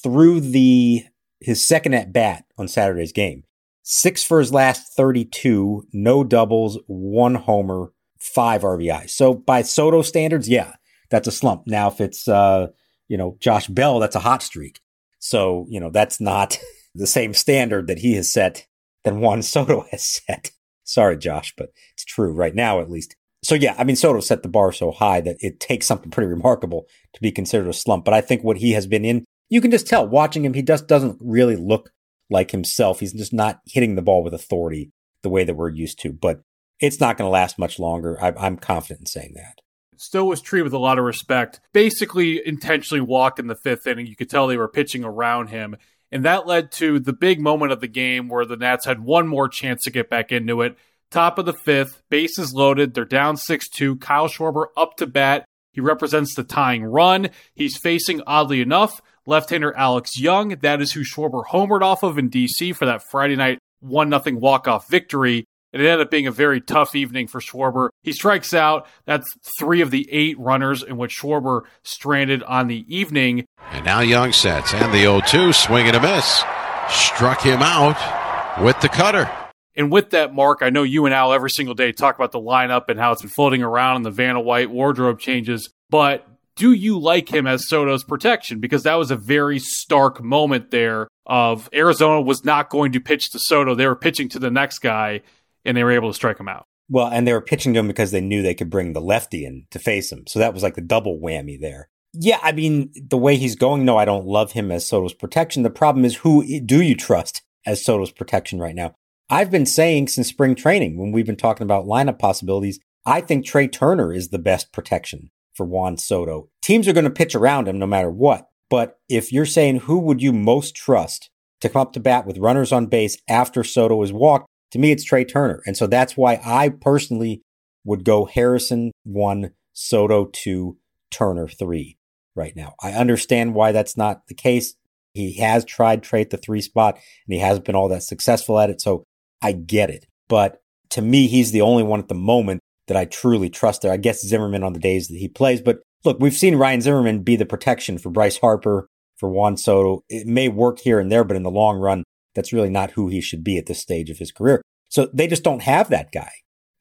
through 0.03 0.41
the 0.41 1.03
his 1.39 1.65
second 1.65 1.93
at 1.93 2.11
bat 2.11 2.45
on 2.57 2.67
Saturday's 2.67 3.11
game. 3.11 3.43
Six 3.83 4.23
for 4.23 4.39
his 4.39 4.51
last 4.51 4.95
32, 4.95 5.83
no 5.93 6.23
doubles, 6.23 6.79
one 6.87 7.35
homer, 7.35 7.91
five 8.25 8.61
RBI. 8.61 9.09
So 9.09 9.33
by 9.33 9.61
Soto 9.61 10.01
standards, 10.01 10.49
yeah, 10.49 10.73
that's 11.09 11.27
a 11.27 11.31
slump. 11.31 11.63
Now, 11.67 11.87
if 11.89 12.01
it's, 12.01 12.27
uh, 12.27 12.67
you 13.07 13.17
know, 13.17 13.37
Josh 13.39 13.67
Bell, 13.67 13.99
that's 13.99 14.15
a 14.15 14.19
hot 14.19 14.41
streak. 14.43 14.79
So, 15.19 15.65
you 15.69 15.79
know, 15.79 15.89
that's 15.89 16.19
not 16.19 16.59
the 16.95 17.07
same 17.07 17.33
standard 17.33 17.87
that 17.87 17.99
he 17.99 18.13
has 18.15 18.31
set 18.31 18.67
than 19.03 19.19
Juan 19.19 19.41
Soto 19.43 19.85
has 19.91 20.03
set. 20.03 20.51
Sorry, 20.83 21.17
Josh, 21.17 21.53
but 21.57 21.69
it's 21.93 22.05
true 22.05 22.31
right 22.31 22.53
now, 22.53 22.79
at 22.79 22.89
least. 22.91 23.15
So 23.43 23.53
yeah, 23.53 23.75
I 23.77 23.83
mean, 23.83 23.95
Soto 23.95 24.21
set 24.21 24.41
the 24.41 24.49
bar 24.49 24.71
so 24.71 24.91
high 24.91 25.21
that 25.21 25.37
it 25.39 25.59
takes 25.59 25.85
something 25.85 26.09
pretty 26.09 26.29
remarkable 26.29 26.87
to 27.13 27.21
be 27.21 27.31
considered 27.31 27.67
a 27.67 27.73
slump. 27.73 28.03
But 28.03 28.15
I 28.15 28.21
think 28.21 28.43
what 28.43 28.57
he 28.57 28.71
has 28.71 28.87
been 28.87 29.05
in, 29.05 29.23
you 29.49 29.61
can 29.61 29.69
just 29.69 29.87
tell 29.87 30.07
watching 30.07 30.43
him, 30.43 30.55
he 30.55 30.63
just 30.63 30.87
doesn't 30.87 31.17
really 31.21 31.55
look 31.55 31.91
like 32.29 32.49
himself. 32.49 32.99
He's 32.99 33.13
just 33.13 33.33
not 33.33 33.61
hitting 33.67 33.95
the 33.95 34.01
ball 34.01 34.23
with 34.23 34.33
authority 34.33 34.91
the 35.21 35.29
way 35.29 35.43
that 35.43 35.55
we're 35.55 35.69
used 35.69 35.99
to. 36.01 36.11
But 36.11 36.41
it's 36.79 36.99
not 36.99 37.17
going 37.17 37.27
to 37.27 37.31
last 37.31 37.57
much 37.57 37.79
longer. 37.79 38.21
I, 38.21 38.33
I'm 38.37 38.57
confident 38.57 39.01
in 39.01 39.05
saying 39.05 39.33
that. 39.35 39.61
Soto 39.97 40.25
was 40.25 40.41
treated 40.41 40.63
with 40.63 40.73
a 40.73 40.79
lot 40.79 40.99
of 40.99 41.05
respect. 41.05 41.61
Basically, 41.73 42.41
intentionally 42.45 43.01
walked 43.01 43.39
in 43.39 43.47
the 43.47 43.55
fifth 43.55 43.87
inning. 43.87 44.07
You 44.07 44.15
could 44.15 44.29
tell 44.29 44.47
they 44.47 44.57
were 44.57 44.67
pitching 44.67 45.03
around 45.03 45.47
him. 45.47 45.77
And 46.11 46.25
that 46.25 46.47
led 46.47 46.71
to 46.73 46.99
the 46.99 47.13
big 47.13 47.41
moment 47.41 47.71
of 47.71 47.81
the 47.81 47.87
game 47.87 48.29
where 48.29 48.45
the 48.45 48.57
Nats 48.57 48.85
had 48.85 48.99
one 48.99 49.27
more 49.27 49.47
chance 49.47 49.83
to 49.83 49.91
get 49.91 50.09
back 50.09 50.31
into 50.31 50.61
it. 50.61 50.77
Top 51.11 51.37
of 51.37 51.45
the 51.45 51.53
fifth, 51.53 52.01
bases 52.09 52.53
loaded. 52.53 52.93
They're 52.93 53.05
down 53.05 53.37
6 53.37 53.69
2. 53.69 53.97
Kyle 53.97 54.27
Schwarber 54.27 54.67
up 54.75 54.97
to 54.97 55.07
bat. 55.07 55.45
He 55.71 55.81
represents 55.81 56.35
the 56.35 56.43
tying 56.43 56.83
run. 56.83 57.29
He's 57.53 57.77
facing, 57.77 58.21
oddly 58.25 58.61
enough, 58.61 59.01
left 59.25 59.49
hander 59.49 59.75
Alex 59.75 60.19
Young. 60.19 60.49
That 60.61 60.81
is 60.81 60.93
who 60.93 61.01
Schwarber 61.01 61.45
homered 61.45 61.81
off 61.81 62.03
of 62.03 62.17
in 62.17 62.29
DC 62.29 62.75
for 62.75 62.85
that 62.85 63.03
Friday 63.03 63.35
night 63.35 63.59
1 63.81 64.09
0 64.09 64.37
walk 64.37 64.67
off 64.67 64.89
victory. 64.89 65.45
It 65.75 65.81
ended 65.81 65.99
up 65.99 66.09
being 66.09 66.25
a 66.25 66.31
very 66.31 66.61
tough 66.61 66.95
evening 66.95 67.27
for 67.27 67.41
Schwarber. 67.41 67.89
He 68.01 68.13
strikes 68.13 68.53
out. 68.53 68.87
That's 69.03 69.29
three 69.59 69.81
of 69.81 69.91
the 69.91 70.07
eight 70.09 70.39
runners 70.39 70.81
in 70.81 70.95
which 70.95 71.19
Schwarber 71.19 71.63
stranded 71.83 72.43
on 72.43 72.69
the 72.69 72.85
evening. 72.87 73.43
And 73.71 73.83
now 73.83 73.99
Young 73.99 74.31
sets, 74.31 74.73
and 74.73 74.93
the 74.93 74.99
0 74.99 75.19
2, 75.27 75.51
swing 75.51 75.87
and 75.87 75.97
a 75.97 76.01
miss. 76.01 76.45
Struck 76.87 77.41
him 77.41 77.61
out 77.61 78.61
with 78.63 78.79
the 78.79 78.87
cutter. 78.87 79.29
And 79.75 79.91
with 79.91 80.11
that, 80.11 80.33
Mark, 80.33 80.59
I 80.61 80.69
know 80.69 80.83
you 80.83 81.07
and 81.07 81.13
Al 81.13 81.33
every 81.33 81.49
single 81.49 81.75
day 81.75 81.91
talk 81.91 82.15
about 82.15 82.31
the 82.31 82.39
lineup 82.39 82.87
and 82.87 82.97
how 82.97 83.11
it's 83.11 83.23
been 83.23 83.31
floating 83.31 83.61
around 83.61 83.97
and 83.97 84.05
the 84.05 84.11
Vanna 84.11 84.39
White 84.39 84.71
wardrobe 84.71 85.19
changes. 85.19 85.69
But 85.89 86.25
do 86.55 86.71
you 86.71 86.97
like 86.97 87.27
him 87.27 87.47
as 87.47 87.67
Soto's 87.67 88.05
protection? 88.05 88.61
Because 88.61 88.83
that 88.83 88.95
was 88.95 89.11
a 89.11 89.17
very 89.17 89.59
stark 89.59 90.23
moment 90.23 90.71
there 90.71 91.09
of 91.25 91.69
Arizona 91.73 92.21
was 92.21 92.45
not 92.45 92.69
going 92.69 92.93
to 92.93 93.01
pitch 93.01 93.31
to 93.31 93.39
Soto. 93.39 93.75
They 93.75 93.87
were 93.87 93.97
pitching 93.97 94.29
to 94.29 94.39
the 94.39 94.49
next 94.49 94.79
guy 94.79 95.21
and 95.65 95.75
they 95.75 95.83
were 95.83 95.91
able 95.91 96.09
to 96.09 96.13
strike 96.13 96.39
him 96.39 96.47
out. 96.47 96.65
Well, 96.89 97.07
and 97.07 97.27
they 97.27 97.33
were 97.33 97.41
pitching 97.41 97.73
to 97.73 97.79
him 97.79 97.87
because 97.87 98.11
they 98.11 98.21
knew 98.21 98.41
they 98.41 98.53
could 98.53 98.69
bring 98.69 98.93
the 98.93 99.01
lefty 99.01 99.45
in 99.45 99.65
to 99.71 99.79
face 99.79 100.11
him. 100.11 100.25
So 100.27 100.39
that 100.39 100.53
was 100.53 100.63
like 100.63 100.75
the 100.75 100.81
double 100.81 101.19
whammy 101.19 101.59
there. 101.59 101.89
Yeah, 102.13 102.39
I 102.41 102.51
mean, 102.51 102.91
the 102.95 103.17
way 103.17 103.35
he's 103.35 103.55
going, 103.55 103.83
no, 103.83 103.97
I 103.97 104.05
don't 104.05 104.25
love 104.25 104.53
him 104.53 104.71
as 104.71 104.85
Soto's 104.85 105.13
protection. 105.13 105.63
The 105.63 105.69
problem 105.69 106.05
is 106.05 106.17
who 106.17 106.61
do 106.61 106.81
you 106.81 106.95
trust 106.95 107.41
as 107.65 107.83
Soto's 107.83 108.11
protection 108.11 108.59
right 108.59 108.75
now? 108.75 108.95
I've 109.29 109.51
been 109.51 109.65
saying 109.65 110.09
since 110.09 110.27
spring 110.27 110.55
training 110.55 110.97
when 110.97 111.11
we've 111.11 111.25
been 111.25 111.35
talking 111.35 111.65
about 111.65 111.85
lineup 111.85 112.19
possibilities, 112.19 112.79
I 113.05 113.21
think 113.21 113.45
Trea 113.45 113.67
Turner 113.67 114.13
is 114.13 114.29
the 114.29 114.39
best 114.39 114.71
protection 114.71 115.31
for 115.53 115.65
Juan 115.65 115.97
Soto. 115.97 116.49
Teams 116.61 116.87
are 116.87 116.93
going 116.93 117.05
to 117.05 117.09
pitch 117.09 117.35
around 117.35 117.67
him 117.67 117.79
no 117.79 117.87
matter 117.87 118.11
what. 118.11 118.47
But 118.69 118.99
if 119.09 119.31
you're 119.31 119.45
saying 119.45 119.81
who 119.81 119.99
would 119.99 120.21
you 120.21 120.31
most 120.31 120.75
trust 120.75 121.29
to 121.61 121.69
come 121.69 121.81
up 121.81 121.93
to 121.93 121.99
bat 121.99 122.25
with 122.25 122.37
runners 122.37 122.71
on 122.71 122.87
base 122.87 123.17
after 123.27 123.63
Soto 123.63 124.01
is 124.03 124.13
walked, 124.13 124.47
to 124.71 124.79
me, 124.79 124.91
it's 124.91 125.03
Trea 125.03 125.25
Turner. 125.25 125.61
And 125.65 125.77
so 125.77 125.87
that's 125.87 126.17
why 126.17 126.39
I 126.45 126.69
personally 126.69 127.41
would 127.83 128.03
go 128.03 128.25
Harrison 128.25 128.91
one, 129.03 129.51
Soto 129.73 130.25
two, 130.25 130.77
Turner 131.11 131.47
three 131.47 131.97
right 132.35 132.55
now. 132.55 132.73
I 132.81 132.91
understand 132.91 133.53
why 133.53 133.71
that's 133.71 133.95
not 133.95 134.27
the 134.27 134.33
case. 134.33 134.75
He 135.13 135.37
has 135.37 135.63
tried 135.63 136.03
Trea 136.03 136.21
at 136.21 136.29
the 136.29 136.37
three 136.37 136.61
spot 136.61 136.95
and 136.95 137.33
he 137.33 137.39
hasn't 137.39 137.65
been 137.65 137.75
all 137.75 137.87
that 137.89 138.03
successful 138.03 138.59
at 138.59 138.69
it. 138.69 138.81
So 138.81 139.05
I 139.41 139.53
get 139.53 139.89
it. 139.89 140.05
But 140.27 140.61
to 140.89 141.01
me, 141.01 141.27
he's 141.27 141.51
the 141.51 141.61
only 141.61 141.83
one 141.83 141.99
at 141.99 142.09
the 142.09 142.15
moment 142.15 142.59
that 142.87 142.97
I 142.97 143.05
truly 143.05 143.49
trust 143.49 143.81
there. 143.81 143.91
I 143.91 143.97
guess 143.97 144.25
Zimmerman 144.25 144.63
on 144.63 144.73
the 144.73 144.79
days 144.79 145.07
that 145.07 145.17
he 145.17 145.27
plays. 145.27 145.61
But 145.61 145.79
look, 146.03 146.19
we've 146.19 146.33
seen 146.33 146.55
Ryan 146.55 146.81
Zimmerman 146.81 147.23
be 147.23 147.35
the 147.35 147.45
protection 147.45 147.97
for 147.97 148.09
Bryce 148.09 148.37
Harper, 148.37 148.87
for 149.17 149.29
Juan 149.29 149.55
Soto. 149.57 150.03
It 150.09 150.27
may 150.27 150.49
work 150.49 150.79
here 150.79 150.99
and 150.99 151.11
there, 151.11 151.23
but 151.23 151.37
in 151.37 151.43
the 151.43 151.51
long 151.51 151.77
run, 151.77 152.03
that's 152.35 152.53
really 152.53 152.69
not 152.69 152.91
who 152.91 153.07
he 153.07 153.21
should 153.21 153.43
be 153.43 153.57
at 153.57 153.65
this 153.65 153.79
stage 153.79 154.09
of 154.09 154.19
his 154.19 154.31
career. 154.31 154.61
So 154.89 155.09
they 155.13 155.27
just 155.27 155.43
don't 155.43 155.63
have 155.63 155.89
that 155.89 156.11
guy. 156.11 156.31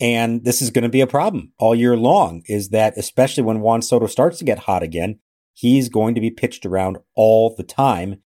And 0.00 0.44
this 0.44 0.60
is 0.60 0.70
going 0.70 0.82
to 0.82 0.88
be 0.88 1.00
a 1.00 1.06
problem 1.06 1.52
all 1.58 1.74
year 1.74 1.96
long 1.96 2.42
is 2.46 2.70
that 2.70 2.98
especially 2.98 3.44
when 3.44 3.60
Juan 3.60 3.80
Soto 3.80 4.06
starts 4.06 4.38
to 4.38 4.44
get 4.44 4.60
hot 4.60 4.82
again, 4.82 5.20
he's 5.52 5.88
going 5.88 6.14
to 6.14 6.20
be 6.20 6.30
pitched 6.30 6.66
around 6.66 6.98
all 7.14 7.54
the 7.56 7.62
time. 7.62 8.22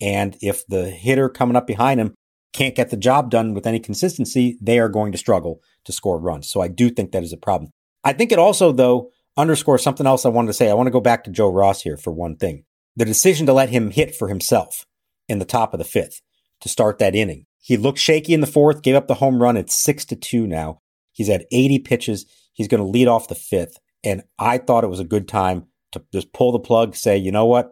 And 0.00 0.36
if 0.40 0.66
the 0.66 0.90
hitter 0.90 1.28
coming 1.28 1.56
up 1.56 1.66
behind 1.66 2.00
him 2.00 2.14
can't 2.52 2.74
get 2.74 2.90
the 2.90 2.96
job 2.96 3.30
done 3.30 3.54
with 3.54 3.66
any 3.66 3.78
consistency, 3.78 4.58
they 4.60 4.78
are 4.78 4.88
going 4.88 5.12
to 5.12 5.18
struggle 5.18 5.60
to 5.84 5.92
score 5.92 6.18
runs. 6.18 6.50
So 6.50 6.60
I 6.60 6.68
do 6.68 6.90
think 6.90 7.12
that 7.12 7.22
is 7.22 7.32
a 7.32 7.38
problem. 7.38 7.70
I 8.04 8.12
think 8.12 8.32
it 8.32 8.38
also, 8.38 8.72
though, 8.72 9.10
underscores 9.36 9.82
something 9.82 10.06
else 10.06 10.26
I 10.26 10.30
wanted 10.30 10.48
to 10.48 10.54
say. 10.54 10.68
I 10.68 10.74
want 10.74 10.88
to 10.88 10.92
go 10.92 11.00
back 11.00 11.24
to 11.24 11.30
Joe 11.30 11.50
Ross 11.50 11.82
here 11.82 11.96
for 11.96 12.12
one 12.12 12.36
thing. 12.36 12.64
The 12.96 13.04
decision 13.04 13.46
to 13.46 13.52
let 13.52 13.70
him 13.70 13.90
hit 13.90 14.14
for 14.14 14.28
himself 14.28 14.84
in 15.28 15.38
the 15.38 15.44
top 15.44 15.72
of 15.72 15.78
the 15.78 15.84
fifth 15.84 16.20
to 16.62 16.68
start 16.68 16.98
that 16.98 17.14
inning. 17.14 17.44
He 17.60 17.76
looked 17.76 17.98
shaky 17.98 18.34
in 18.34 18.40
the 18.40 18.46
fourth, 18.46 18.82
gave 18.82 18.94
up 18.94 19.06
the 19.06 19.14
home 19.14 19.42
run. 19.42 19.56
It's 19.56 19.74
six 19.74 20.04
to 20.06 20.16
two 20.16 20.46
now. 20.46 20.78
He's 21.12 21.28
had 21.28 21.46
80 21.52 21.80
pitches. 21.80 22.26
He's 22.52 22.68
going 22.68 22.82
to 22.82 22.88
lead 22.88 23.06
off 23.06 23.28
the 23.28 23.34
fifth. 23.34 23.78
And 24.02 24.22
I 24.38 24.58
thought 24.58 24.84
it 24.84 24.90
was 24.90 25.00
a 25.00 25.04
good 25.04 25.28
time 25.28 25.66
to 25.92 26.02
just 26.12 26.32
pull 26.32 26.52
the 26.52 26.58
plug, 26.58 26.96
say, 26.96 27.16
you 27.16 27.30
know 27.30 27.46
what? 27.46 27.70